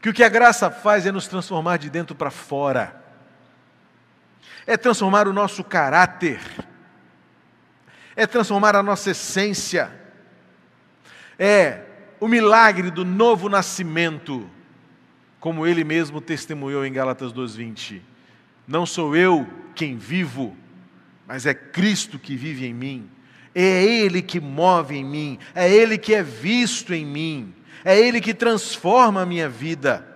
que 0.00 0.08
o 0.08 0.12
que 0.12 0.22
a 0.22 0.28
graça 0.28 0.70
faz 0.70 1.06
é 1.06 1.12
nos 1.12 1.26
transformar 1.26 1.76
de 1.76 1.90
dentro 1.90 2.14
para 2.14 2.30
fora, 2.30 3.02
é 4.66 4.76
transformar 4.76 5.26
o 5.26 5.32
nosso 5.32 5.64
caráter 5.64 6.40
é 8.14 8.26
transformar 8.26 8.76
a 8.76 8.82
nossa 8.82 9.10
essência, 9.10 9.90
é 11.38 11.80
o 12.20 12.28
milagre 12.28 12.90
do 12.90 13.04
novo 13.04 13.48
nascimento, 13.48 14.48
como 15.40 15.66
ele 15.66 15.82
mesmo 15.82 16.20
testemunhou 16.20 16.84
em 16.84 16.92
Gálatas 16.92 17.32
2:20. 17.32 18.00
Não 18.66 18.86
sou 18.86 19.16
eu 19.16 19.46
quem 19.74 19.96
vivo, 19.96 20.56
mas 21.26 21.46
é 21.46 21.54
Cristo 21.54 22.18
que 22.18 22.36
vive 22.36 22.66
em 22.66 22.74
mim. 22.74 23.10
É 23.54 23.84
Ele 23.84 24.22
que 24.22 24.40
move 24.40 24.96
em 24.96 25.04
mim, 25.04 25.38
é 25.54 25.70
Ele 25.70 25.98
que 25.98 26.14
é 26.14 26.22
visto 26.22 26.94
em 26.94 27.04
mim, 27.04 27.54
é 27.84 27.98
Ele 27.98 28.18
que 28.18 28.32
transforma 28.32 29.20
a 29.20 29.26
minha 29.26 29.48
vida. 29.48 30.06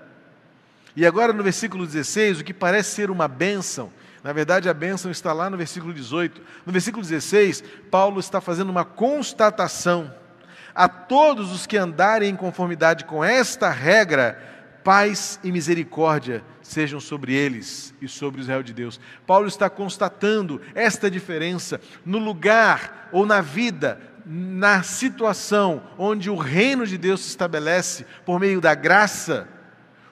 E 0.95 1.05
agora 1.05 1.35
no 1.35 1.43
versículo 1.43 1.87
16, 1.87 2.41
o 2.41 2.45
que 2.45 2.55
parece 2.55 2.95
ser 2.95 3.11
uma 3.11 3.29
bênção, 3.29 3.93
na 4.27 4.33
verdade, 4.33 4.69
a 4.69 4.75
bênção 4.75 5.09
está 5.09 5.33
lá 5.33 5.49
no 5.49 5.57
versículo 5.57 5.95
18. 5.95 6.43
No 6.67 6.73
versículo 6.73 7.01
16, 7.01 7.63
Paulo 7.93 8.19
está 8.19 8.41
fazendo 8.41 8.71
uma 8.71 8.85
constatação. 8.85 10.13
A 10.75 10.89
todos 10.89 11.53
os 11.53 11.65
que 11.65 11.77
andarem 11.77 12.31
em 12.31 12.35
conformidade 12.35 13.05
com 13.05 13.23
esta 13.23 13.71
regra, 13.71 14.37
paz 14.83 15.39
e 15.45 15.53
misericórdia 15.53 16.43
sejam 16.61 16.99
sobre 16.99 17.35
eles 17.35 17.95
e 18.03 18.09
sobre 18.09 18.41
Israel 18.41 18.65
de 18.65 18.73
Deus. 18.73 18.99
Paulo 19.25 19.47
está 19.47 19.71
constatando 19.71 20.61
esta 20.75 21.09
diferença 21.09 21.81
no 22.05 22.19
lugar 22.19 23.09
ou 23.13 23.25
na 23.25 23.41
vida, 23.41 24.01
na 24.27 24.83
situação 24.83 25.85
onde 25.97 26.29
o 26.29 26.35
reino 26.35 26.85
de 26.85 26.99
Deus 26.99 27.21
se 27.21 27.29
estabelece 27.29 28.05
por 28.25 28.41
meio 28.41 28.61
da 28.61 28.75
graça. 28.75 29.47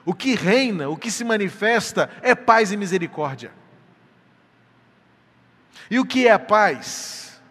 O 0.05 0.13
que 0.13 0.35
reina, 0.35 0.87
o 0.87 0.95
que 0.95 1.11
se 1.11 1.25
manifesta 1.25 2.09
é 2.21 2.33
paz 2.33 2.71
e 2.71 2.77
misericórdia. 2.77 3.64
E 5.89 5.99
o 5.99 6.05
que 6.05 6.27
é 6.27 6.31
a 6.31 6.39
paz? 6.39 7.41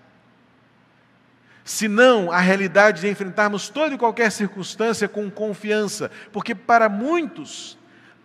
Se 1.65 1.89
não 1.89 2.31
a 2.31 2.39
realidade 2.39 3.01
de 3.01 3.09
enfrentarmos 3.09 3.69
toda 3.69 3.95
e 3.95 3.99
qualquer 3.99 4.31
circunstância 4.31 5.09
com 5.09 5.31
confiança, 5.31 6.11
porque 6.33 6.55
para 6.55 6.89
muitos, 6.89 7.79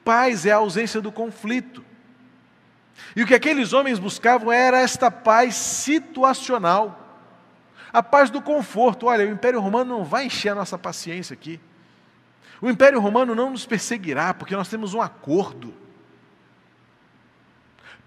paz 0.03 0.45
é 0.45 0.51
a 0.51 0.57
ausência 0.57 0.99
do 0.99 1.11
conflito. 1.11 1.85
E 3.15 3.23
o 3.23 3.27
que 3.27 3.33
aqueles 3.33 3.73
homens 3.73 3.97
buscavam 3.97 4.51
era 4.51 4.79
esta 4.79 5.09
paz 5.09 5.55
situacional. 5.55 7.07
A 7.91 8.03
paz 8.03 8.29
do 8.29 8.41
conforto. 8.41 9.07
Olha, 9.07 9.25
o 9.25 9.31
Império 9.31 9.59
Romano 9.59 9.97
não 9.97 10.03
vai 10.03 10.25
encher 10.25 10.49
a 10.49 10.55
nossa 10.55 10.77
paciência 10.77 11.33
aqui. 11.33 11.59
O 12.61 12.69
Império 12.69 12.99
Romano 12.99 13.33
não 13.33 13.49
nos 13.51 13.65
perseguirá, 13.65 14.33
porque 14.33 14.55
nós 14.55 14.67
temos 14.67 14.93
um 14.93 15.01
acordo. 15.01 15.73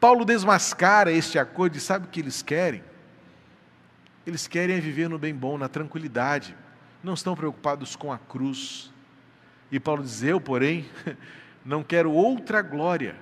Paulo 0.03 0.25
desmascara 0.25 1.13
este 1.13 1.39
acordo 1.39 1.77
e 1.77 1.81
sabe 1.81 2.07
o 2.07 2.09
que 2.09 2.19
eles 2.19 2.43
querem? 2.43 2.83
Eles 4.27 4.49
querem 4.49 4.81
viver 4.81 5.09
no 5.09 5.17
bem 5.17 5.33
bom, 5.33 5.57
na 5.57 5.69
tranquilidade, 5.69 6.57
não 7.05 7.15
estão 7.15 7.37
preocupados 7.37 7.95
com 7.95 8.13
a 8.13 8.19
cruz. 8.19 8.93
E 9.71 9.79
Paulo 9.79 10.03
diz: 10.03 10.21
Eu, 10.25 10.41
porém, 10.41 10.87
não 11.65 11.85
quero 11.85 12.11
outra 12.11 12.63
glória, 12.63 13.15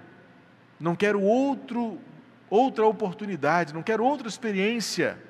não 0.80 0.96
quero 0.96 1.20
outro, 1.20 2.00
outra 2.48 2.86
oportunidade, 2.86 3.74
não 3.74 3.82
quero 3.82 4.02
outra 4.02 4.26
experiência, 4.26 5.22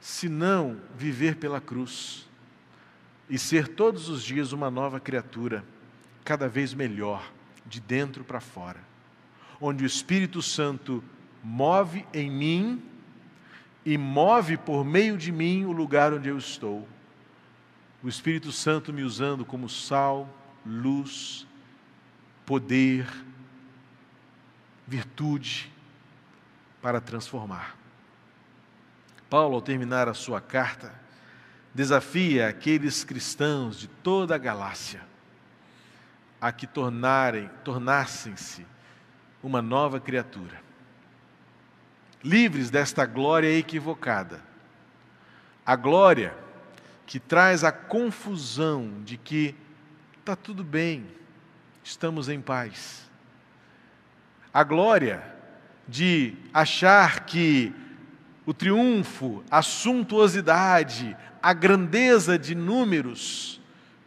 senão 0.00 0.80
viver 0.96 1.36
pela 1.36 1.60
cruz 1.60 2.28
e 3.28 3.38
ser 3.38 3.68
todos 3.68 4.08
os 4.08 4.20
dias 4.20 4.50
uma 4.50 4.68
nova 4.68 4.98
criatura, 4.98 5.64
cada 6.24 6.48
vez 6.48 6.74
melhor, 6.74 7.30
de 7.64 7.78
dentro 7.78 8.24
para 8.24 8.40
fora 8.40 8.89
onde 9.60 9.84
o 9.84 9.86
Espírito 9.86 10.40
Santo 10.40 11.04
move 11.42 12.06
em 12.14 12.30
mim 12.30 12.82
e 13.84 13.98
move 13.98 14.56
por 14.56 14.84
meio 14.84 15.16
de 15.16 15.30
mim 15.30 15.64
o 15.64 15.72
lugar 15.72 16.12
onde 16.12 16.28
eu 16.28 16.38
estou. 16.38 16.88
O 18.02 18.08
Espírito 18.08 18.50
Santo 18.50 18.92
me 18.92 19.02
usando 19.02 19.44
como 19.44 19.68
sal, 19.68 20.28
luz, 20.64 21.46
poder, 22.46 23.06
virtude, 24.86 25.70
para 26.80 27.00
transformar. 27.00 27.76
Paulo, 29.28 29.56
ao 29.56 29.62
terminar 29.62 30.08
a 30.08 30.14
sua 30.14 30.40
carta, 30.40 30.92
desafia 31.74 32.48
aqueles 32.48 33.04
cristãos 33.04 33.78
de 33.78 33.86
toda 33.86 34.34
a 34.34 34.38
Galácia 34.38 35.02
a 36.40 36.50
que 36.50 36.66
tornarem, 36.66 37.50
tornassem-se 37.62 38.66
uma 39.42 39.62
nova 39.62 39.98
criatura. 39.98 40.60
Livres 42.22 42.70
desta 42.70 43.06
glória 43.06 43.56
equivocada. 43.56 44.42
A 45.64 45.76
glória 45.76 46.34
que 47.06 47.18
traz 47.18 47.64
a 47.64 47.72
confusão 47.72 49.02
de 49.04 49.16
que 49.16 49.54
está 50.18 50.36
tudo 50.36 50.62
bem, 50.62 51.06
estamos 51.82 52.28
em 52.28 52.40
paz. 52.40 53.10
A 54.52 54.62
glória 54.62 55.22
de 55.88 56.34
achar 56.52 57.24
que 57.24 57.74
o 58.46 58.54
triunfo, 58.54 59.42
a 59.50 59.62
suntuosidade, 59.62 61.16
a 61.42 61.52
grandeza 61.52 62.38
de 62.38 62.54
números 62.54 63.60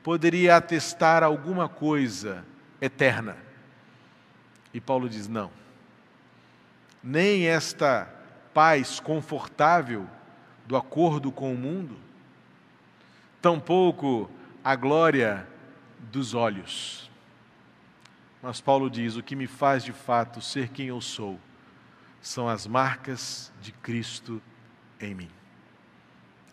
poderia 0.04 0.56
atestar 0.56 1.24
alguma 1.24 1.68
coisa 1.68 2.46
eterna. 2.80 3.38
E 4.74 4.82
Paulo 4.82 5.08
diz: 5.08 5.28
não. 5.28 5.52
Nem 7.04 7.48
esta 7.48 8.12
paz 8.54 9.00
confortável 9.00 10.08
do 10.66 10.76
acordo 10.76 11.32
com 11.32 11.54
o 11.54 11.58
mundo, 11.58 11.98
tampouco 13.42 14.30
a 14.64 14.76
glória 14.76 15.48
dos 16.12 16.34
olhos. 16.34 17.12
Mas 18.42 18.60
Paulo 18.60 18.90
diz: 18.90 19.16
o 19.16 19.24
que 19.24 19.36
me 19.36 19.48
faz 19.48 19.84
de 19.84 19.94
fato 19.94 20.42
ser 20.42 20.70
quem 20.70 20.88
eu 20.88 21.02
sou 21.02 21.40
são 22.22 22.48
as 22.48 22.66
marcas 22.66 23.52
de 23.62 23.72
Cristo 23.72 24.42
em 25.00 25.14
mim. 25.14 25.30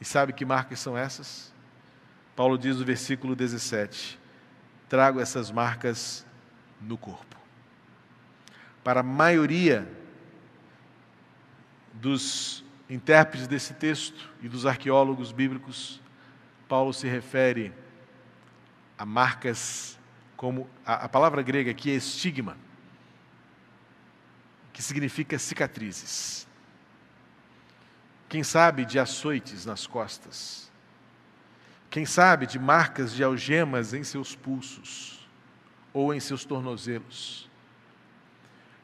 E 0.00 0.04
sabe 0.04 0.32
que 0.32 0.44
marcas 0.44 0.80
são 0.80 0.96
essas? 0.96 1.52
Paulo 2.34 2.58
diz 2.58 2.76
no 2.78 2.84
versículo 2.84 3.36
17: 3.36 4.18
Trago 4.88 5.20
essas 5.20 5.50
marcas 5.50 6.26
no 6.80 6.96
corpo. 6.96 7.29
Para 8.82 9.00
a 9.00 9.02
maioria 9.02 9.86
dos 11.92 12.64
intérpretes 12.88 13.46
desse 13.46 13.74
texto 13.74 14.30
e 14.40 14.48
dos 14.48 14.64
arqueólogos 14.64 15.32
bíblicos, 15.32 16.00
Paulo 16.68 16.92
se 16.92 17.06
refere 17.06 17.72
a 18.96 19.04
marcas 19.04 19.98
como 20.36 20.70
a, 20.86 21.04
a 21.04 21.08
palavra 21.08 21.42
grega 21.42 21.70
aqui 21.70 21.90
é 21.90 21.94
estigma, 21.94 22.56
que 24.72 24.82
significa 24.82 25.38
cicatrizes. 25.38 26.48
Quem 28.28 28.42
sabe 28.44 28.84
de 28.84 28.98
açoites 28.98 29.66
nas 29.66 29.86
costas. 29.86 30.70
Quem 31.90 32.06
sabe 32.06 32.46
de 32.46 32.58
marcas 32.58 33.12
de 33.12 33.24
algemas 33.24 33.92
em 33.92 34.04
seus 34.04 34.36
pulsos 34.36 35.28
ou 35.92 36.14
em 36.14 36.20
seus 36.20 36.44
tornozelos. 36.44 37.49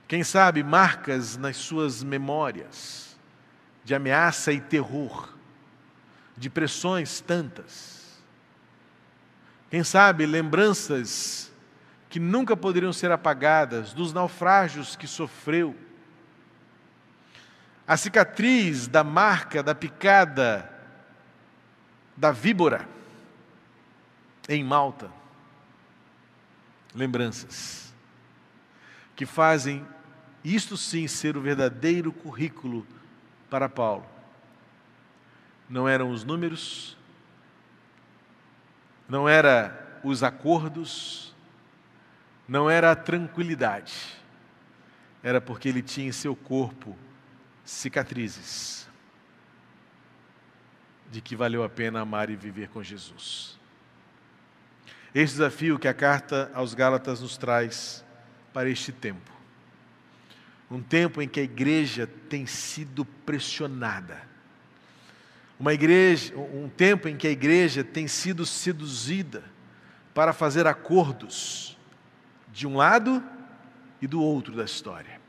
Quem 0.08 0.22
sabe 0.22 0.62
marcas 0.62 1.36
nas 1.36 1.56
suas 1.56 2.02
memórias 2.02 3.16
de 3.84 3.94
ameaça 3.94 4.52
e 4.52 4.60
terror, 4.60 5.32
de 6.36 6.50
pressões 6.50 7.20
tantas. 7.20 8.20
Quem 9.70 9.82
sabe 9.82 10.26
lembranças 10.26 11.52
que 12.08 12.20
nunca 12.20 12.56
poderiam 12.56 12.92
ser 12.92 13.10
apagadas 13.10 13.92
dos 13.92 14.12
naufrágios 14.12 14.96
que 14.96 15.06
sofreu 15.06 15.76
a 17.86 17.96
cicatriz 17.96 18.88
da 18.88 19.04
marca 19.04 19.62
da 19.62 19.74
picada 19.74 20.68
da 22.16 22.32
víbora 22.32 22.88
em 24.48 24.64
Malta. 24.64 25.10
Lembranças 26.94 27.94
que 29.14 29.26
fazem 29.26 29.86
isto 30.54 30.76
sim 30.76 31.08
ser 31.08 31.36
o 31.36 31.40
verdadeiro 31.40 32.12
currículo 32.12 32.86
para 33.50 33.68
Paulo. 33.68 34.06
Não 35.68 35.88
eram 35.88 36.10
os 36.10 36.22
números, 36.22 36.96
não 39.08 39.28
era 39.28 39.98
os 40.04 40.22
acordos, 40.22 41.34
não 42.46 42.70
era 42.70 42.92
a 42.92 42.96
tranquilidade. 42.96 43.94
Era 45.22 45.40
porque 45.40 45.68
ele 45.68 45.82
tinha 45.82 46.06
em 46.06 46.12
seu 46.12 46.36
corpo 46.36 46.96
cicatrizes 47.64 48.88
de 51.10 51.20
que 51.20 51.34
valeu 51.34 51.64
a 51.64 51.68
pena 51.68 52.00
amar 52.00 52.30
e 52.30 52.36
viver 52.36 52.68
com 52.68 52.82
Jesus. 52.82 53.58
Esse 55.12 55.34
desafio 55.34 55.78
que 55.78 55.88
a 55.88 55.94
carta 55.94 56.50
aos 56.54 56.74
Gálatas 56.74 57.20
nos 57.20 57.36
traz 57.36 58.04
para 58.52 58.68
este 58.68 58.92
tempo. 58.92 59.35
Um 60.70 60.82
tempo 60.82 61.22
em 61.22 61.28
que 61.28 61.40
a 61.40 61.42
igreja 61.44 62.08
tem 62.28 62.46
sido 62.46 63.04
pressionada. 63.04 64.22
Uma 65.58 65.72
igreja, 65.72 66.36
um 66.36 66.68
tempo 66.68 67.08
em 67.08 67.16
que 67.16 67.26
a 67.26 67.30
igreja 67.30 67.82
tem 67.82 68.08
sido 68.08 68.44
seduzida 68.44 69.44
para 70.12 70.32
fazer 70.32 70.66
acordos 70.66 71.78
de 72.52 72.66
um 72.66 72.76
lado 72.76 73.22
e 74.00 74.06
do 74.06 74.20
outro 74.20 74.54
da 74.54 74.64
história. 74.64 75.20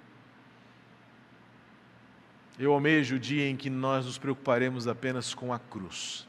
Eu 2.59 2.73
almejo 2.73 3.15
o 3.15 3.19
dia 3.19 3.47
em 3.47 3.55
que 3.55 3.69
nós 3.69 4.05
nos 4.05 4.17
preocuparemos 4.17 4.87
apenas 4.87 5.33
com 5.33 5.53
a 5.53 5.59
cruz, 5.59 6.27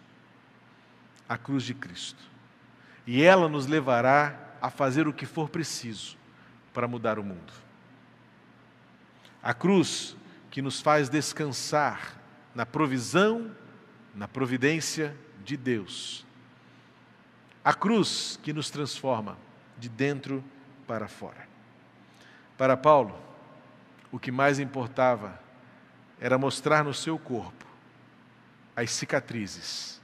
a 1.29 1.39
cruz 1.39 1.65
de 1.65 1.73
Cristo. 1.73 2.23
E 3.07 3.23
ela 3.23 3.49
nos 3.49 3.67
levará 3.67 4.39
a 4.61 4.71
fazer 4.71 5.09
o 5.09 5.13
que 5.13 5.25
for 5.25 5.49
preciso 5.49 6.17
para 6.75 6.87
mudar 6.87 7.19
o 7.19 7.25
mundo. 7.25 7.68
A 9.43 9.55
cruz 9.55 10.17
que 10.51 10.63
nos 10.63 10.81
faz 10.81 11.09
descansar 11.09 12.21
na 12.55 12.67
provisão, 12.67 13.55
na 14.15 14.27
providência 14.27 15.17
de 15.45 15.57
Deus. 15.57 16.27
A 17.65 17.73
cruz 17.73 18.39
que 18.43 18.53
nos 18.53 18.71
transforma 18.71 19.39
de 19.79 19.89
dentro 19.89 20.43
para 20.87 21.07
fora. 21.07 21.47
Para 22.57 22.77
Paulo, 22.77 23.17
o 24.11 24.19
que 24.19 24.33
mais 24.33 24.59
importava 24.59 25.39
era 26.21 26.39
mostrar 26.39 26.83
no 26.83 26.93
seu 26.93 27.19
corpo 27.19 27.67
as 28.75 28.91
cicatrizes 28.91 30.01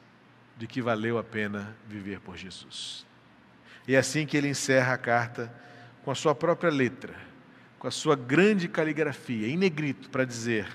de 0.57 0.66
que 0.66 0.80
valeu 0.80 1.18
a 1.18 1.24
pena 1.24 1.76
viver 1.87 2.20
por 2.20 2.37
Jesus. 2.37 3.05
E 3.87 3.95
é 3.95 3.99
assim 3.99 4.26
que 4.26 4.37
ele 4.37 4.49
encerra 4.49 4.95
a 4.95 4.99
carta 4.99 5.53
com 6.05 6.11
a 6.11 6.14
sua 6.14 6.35
própria 6.35 6.70
letra, 6.70 7.14
com 7.85 7.89
a 7.89 7.91
sua 7.91 8.16
grande 8.16 8.66
caligrafia, 8.66 9.47
em 9.47 9.59
negrito, 9.59 10.09
para 10.09 10.24
dizer: 10.24 10.66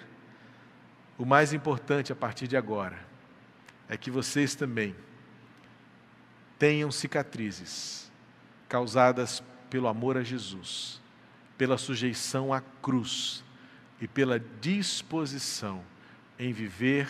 o 1.18 1.26
mais 1.26 1.54
importante 1.54 2.14
a 2.14 2.16
partir 2.16 2.48
de 2.48 2.56
agora 2.56 3.00
é 3.90 3.98
que 3.98 4.12
vocês 4.12 4.54
também 4.54 4.96
tenham 6.60 6.92
cicatrizes 6.92 8.12
causadas 8.68 9.42
pelo 9.72 9.88
amor 9.88 10.18
a 10.18 10.22
Jesus, 10.22 11.02
pela 11.58 11.80
sujeição 11.80 12.54
à 12.54 12.62
cruz 12.62 13.44
e 14.00 14.08
pela 14.08 14.40
disposição 14.40 15.84
em 16.38 16.54
viver 16.54 17.10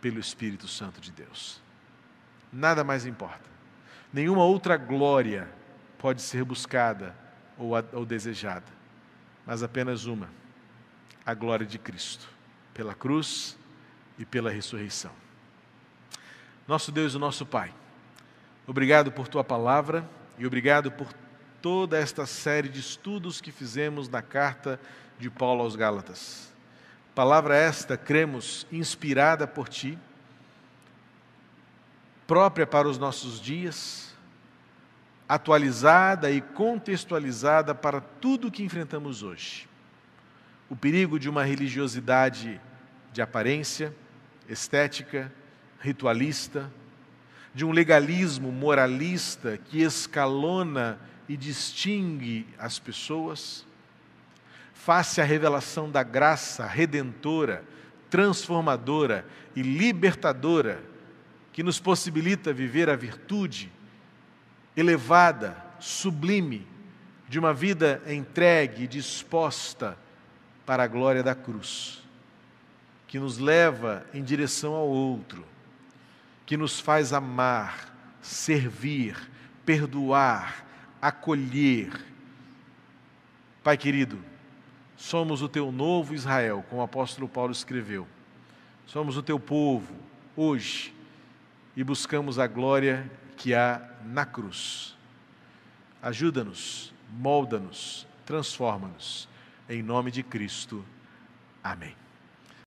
pelo 0.00 0.18
Espírito 0.18 0.66
Santo 0.66 1.00
de 1.00 1.12
Deus. 1.12 1.62
Nada 2.52 2.82
mais 2.82 3.06
importa. 3.06 3.48
Nenhuma 4.12 4.42
outra 4.42 4.76
glória 4.76 5.48
pode 5.98 6.20
ser 6.20 6.42
buscada 6.42 7.14
ou, 7.56 8.04
desejada, 8.04 8.77
mas 9.48 9.62
apenas 9.62 10.04
uma: 10.04 10.28
a 11.24 11.32
glória 11.32 11.66
de 11.66 11.78
Cristo, 11.78 12.28
pela 12.74 12.94
cruz 12.94 13.58
e 14.18 14.24
pela 14.26 14.50
ressurreição. 14.50 15.10
Nosso 16.66 16.92
Deus 16.92 17.14
e 17.14 17.18
nosso 17.18 17.46
Pai, 17.46 17.72
obrigado 18.66 19.10
por 19.10 19.26
tua 19.26 19.42
palavra 19.42 20.06
e 20.36 20.46
obrigado 20.46 20.92
por 20.92 21.08
toda 21.62 21.96
esta 21.96 22.26
série 22.26 22.68
de 22.68 22.78
estudos 22.78 23.40
que 23.40 23.50
fizemos 23.50 24.06
na 24.06 24.20
carta 24.20 24.78
de 25.18 25.30
Paulo 25.30 25.62
aos 25.62 25.74
Gálatas. 25.74 26.52
Palavra 27.14 27.56
esta, 27.56 27.96
cremos, 27.96 28.66
inspirada 28.70 29.46
por 29.46 29.66
ti, 29.66 29.98
própria 32.26 32.66
para 32.66 32.86
os 32.86 32.98
nossos 32.98 33.40
dias, 33.40 34.07
atualizada 35.28 36.30
e 36.30 36.40
contextualizada 36.40 37.74
para 37.74 38.00
tudo 38.00 38.48
o 38.48 38.50
que 38.50 38.62
enfrentamos 38.62 39.22
hoje. 39.22 39.68
O 40.70 40.74
perigo 40.74 41.18
de 41.18 41.28
uma 41.28 41.44
religiosidade 41.44 42.60
de 43.12 43.20
aparência, 43.20 43.94
estética, 44.48 45.30
ritualista, 45.80 46.72
de 47.54 47.64
um 47.64 47.72
legalismo 47.72 48.50
moralista 48.50 49.58
que 49.58 49.82
escalona 49.82 50.98
e 51.28 51.36
distingue 51.36 52.46
as 52.58 52.78
pessoas, 52.78 53.66
face 54.72 55.20
à 55.20 55.24
revelação 55.24 55.90
da 55.90 56.02
graça 56.02 56.66
redentora, 56.66 57.64
transformadora 58.08 59.26
e 59.54 59.60
libertadora 59.60 60.82
que 61.52 61.62
nos 61.62 61.78
possibilita 61.78 62.52
viver 62.52 62.88
a 62.88 62.96
virtude 62.96 63.70
elevada, 64.78 65.56
sublime, 65.80 66.64
de 67.28 67.36
uma 67.36 67.52
vida 67.52 68.00
entregue 68.06 68.86
disposta 68.86 69.98
para 70.64 70.84
a 70.84 70.86
glória 70.86 71.20
da 71.20 71.34
cruz, 71.34 72.00
que 73.08 73.18
nos 73.18 73.38
leva 73.38 74.06
em 74.14 74.22
direção 74.22 74.74
ao 74.74 74.86
outro, 74.86 75.44
que 76.46 76.56
nos 76.56 76.78
faz 76.78 77.12
amar, 77.12 77.92
servir, 78.22 79.16
perdoar, 79.66 80.64
acolher. 81.02 81.90
Pai 83.64 83.76
querido, 83.76 84.18
somos 84.96 85.42
o 85.42 85.48
teu 85.48 85.72
novo 85.72 86.14
Israel, 86.14 86.64
como 86.70 86.80
o 86.80 86.84
apóstolo 86.84 87.28
Paulo 87.28 87.50
escreveu. 87.50 88.06
Somos 88.86 89.16
o 89.16 89.22
teu 89.24 89.40
povo 89.40 89.96
hoje 90.36 90.94
e 91.76 91.82
buscamos 91.82 92.38
a 92.38 92.46
glória 92.46 93.10
que 93.38 93.54
há 93.54 93.80
na 94.04 94.26
cruz. 94.26 94.94
Ajuda-nos, 96.02 96.92
molda-nos, 97.10 98.06
transforma-nos. 98.26 99.28
Em 99.68 99.82
nome 99.82 100.10
de 100.10 100.22
Cristo. 100.22 100.84
Amém. 101.62 102.07